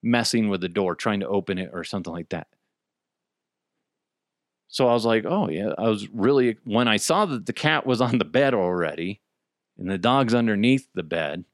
messing 0.02 0.48
with 0.48 0.60
the 0.60 0.68
door, 0.68 0.94
trying 0.94 1.20
to 1.20 1.28
open 1.28 1.58
it, 1.58 1.70
or 1.72 1.84
something 1.84 2.12
like 2.12 2.30
that. 2.30 2.48
So 4.68 4.88
I 4.88 4.92
was 4.92 5.04
like, 5.04 5.24
oh 5.26 5.48
yeah, 5.48 5.72
I 5.78 5.88
was 5.88 6.08
really 6.08 6.56
when 6.64 6.88
I 6.88 6.96
saw 6.96 7.24
that 7.26 7.46
the 7.46 7.52
cat 7.52 7.86
was 7.86 8.00
on 8.00 8.18
the 8.18 8.24
bed 8.24 8.52
already 8.52 9.20
and 9.78 9.90
the 9.90 9.98
dog's 9.98 10.34
underneath 10.34 10.88
the 10.94 11.02
bed. 11.02 11.44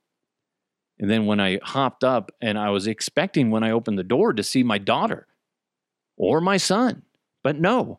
And 0.98 1.10
then 1.10 1.26
when 1.26 1.40
I 1.40 1.58
hopped 1.62 2.04
up 2.04 2.30
and 2.40 2.58
I 2.58 2.70
was 2.70 2.86
expecting 2.86 3.50
when 3.50 3.64
I 3.64 3.70
opened 3.72 3.98
the 3.98 4.04
door 4.04 4.32
to 4.32 4.42
see 4.42 4.62
my 4.62 4.78
daughter 4.78 5.26
or 6.16 6.40
my 6.40 6.56
son, 6.56 7.02
but 7.42 7.58
no, 7.58 7.98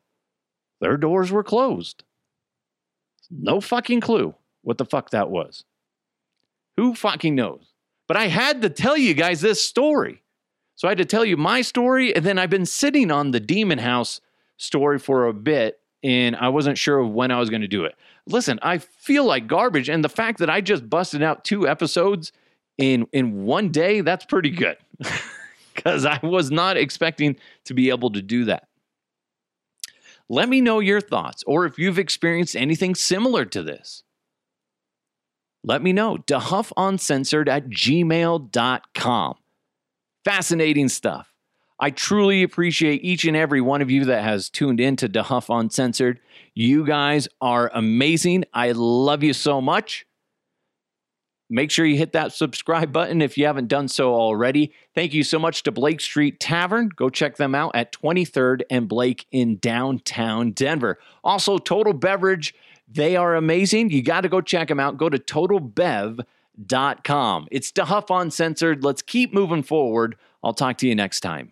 their 0.79 0.97
doors 0.97 1.31
were 1.31 1.43
closed. 1.43 2.03
No 3.29 3.59
fucking 3.59 4.01
clue 4.01 4.35
what 4.61 4.77
the 4.77 4.85
fuck 4.85 5.09
that 5.09 5.29
was. 5.29 5.63
Who 6.77 6.95
fucking 6.95 7.35
knows? 7.35 7.73
But 8.07 8.17
I 8.17 8.27
had 8.27 8.61
to 8.61 8.69
tell 8.69 8.97
you 8.97 9.13
guys 9.13 9.41
this 9.41 9.63
story. 9.63 10.23
So 10.75 10.87
I 10.87 10.91
had 10.91 10.97
to 10.97 11.05
tell 11.05 11.23
you 11.23 11.37
my 11.37 11.61
story, 11.61 12.15
and 12.15 12.25
then 12.25 12.39
I've 12.39 12.49
been 12.49 12.65
sitting 12.65 13.11
on 13.11 13.31
the 13.31 13.39
Demon 13.39 13.77
House 13.77 14.21
story 14.57 14.97
for 14.97 15.27
a 15.27 15.33
bit, 15.33 15.79
and 16.03 16.35
I 16.35 16.49
wasn't 16.49 16.77
sure 16.77 17.05
when 17.05 17.31
I 17.31 17.39
was 17.39 17.49
going 17.49 17.61
to 17.61 17.67
do 17.67 17.85
it. 17.85 17.95
Listen, 18.27 18.59
I 18.61 18.77
feel 18.77 19.25
like 19.25 19.47
garbage, 19.47 19.89
and 19.89 20.03
the 20.03 20.09
fact 20.09 20.39
that 20.39 20.49
I 20.49 20.61
just 20.61 20.89
busted 20.89 21.21
out 21.21 21.43
two 21.43 21.67
episodes 21.67 22.31
in 22.77 23.07
in 23.11 23.45
one 23.45 23.69
day, 23.69 24.01
that's 24.01 24.25
pretty 24.25 24.51
good. 24.51 24.77
Because 25.75 26.05
I 26.05 26.19
was 26.21 26.51
not 26.51 26.77
expecting 26.77 27.35
to 27.65 27.73
be 27.73 27.89
able 27.89 28.11
to 28.11 28.21
do 28.21 28.45
that. 28.45 28.67
Let 30.29 30.47
me 30.47 30.61
know 30.61 30.79
your 30.79 31.01
thoughts, 31.01 31.43
or 31.47 31.65
if 31.65 31.79
you've 31.79 31.97
experienced 31.97 32.55
anything 32.55 32.93
similar 32.93 33.43
to 33.45 33.63
this 33.63 34.03
let 35.63 35.81
me 35.81 35.93
know. 35.93 36.17
DeHuffUncensored 36.17 37.47
at 37.47 37.69
gmail.com. 37.69 39.35
Fascinating 40.25 40.89
stuff. 40.89 41.32
I 41.83 41.89
truly 41.89 42.43
appreciate 42.43 43.03
each 43.03 43.25
and 43.25 43.35
every 43.35 43.59
one 43.59 43.81
of 43.81 43.91
you 43.91 44.05
that 44.05 44.23
has 44.23 44.47
tuned 44.47 44.79
in 44.79 44.95
to 44.95 45.09
DeHuff 45.09 45.53
Uncensored. 45.53 46.21
You 46.53 46.85
guys 46.85 47.27
are 47.41 47.69
amazing. 47.73 48.45
I 48.53 48.71
love 48.71 49.21
you 49.21 49.33
so 49.33 49.59
much. 49.59 50.05
Make 51.49 51.71
sure 51.71 51.85
you 51.85 51.97
hit 51.97 52.13
that 52.13 52.31
subscribe 52.31 52.93
button 52.93 53.21
if 53.21 53.37
you 53.37 53.47
haven't 53.47 53.67
done 53.67 53.89
so 53.89 54.15
already. 54.15 54.71
Thank 54.95 55.13
you 55.13 55.25
so 55.25 55.37
much 55.37 55.63
to 55.63 55.73
Blake 55.73 55.99
Street 55.99 56.39
Tavern. 56.39 56.87
Go 56.87 57.09
check 57.09 57.35
them 57.35 57.53
out 57.53 57.75
at 57.75 57.91
23rd 57.91 58.61
and 58.69 58.87
Blake 58.87 59.25
in 59.33 59.57
downtown 59.57 60.51
Denver. 60.51 60.99
Also, 61.21 61.57
Total 61.57 61.91
Beverage 61.91 62.55
they 62.87 63.17
are 63.17 63.35
amazing. 63.35 63.89
You 63.89 64.03
got 64.03 64.21
to 64.21 64.29
go 64.29 64.39
check 64.39 64.69
them 64.69 64.79
out. 64.79 64.95
Go 64.95 65.09
to 65.09 65.19
totalbev.com. 65.19 67.47
It's 67.51 67.73
DeHuff 67.73 68.21
Uncensored. 68.21 68.85
Let's 68.85 69.01
keep 69.01 69.33
moving 69.33 69.63
forward. 69.63 70.15
I'll 70.41 70.53
talk 70.53 70.77
to 70.77 70.87
you 70.87 70.95
next 70.95 71.19
time. 71.19 71.51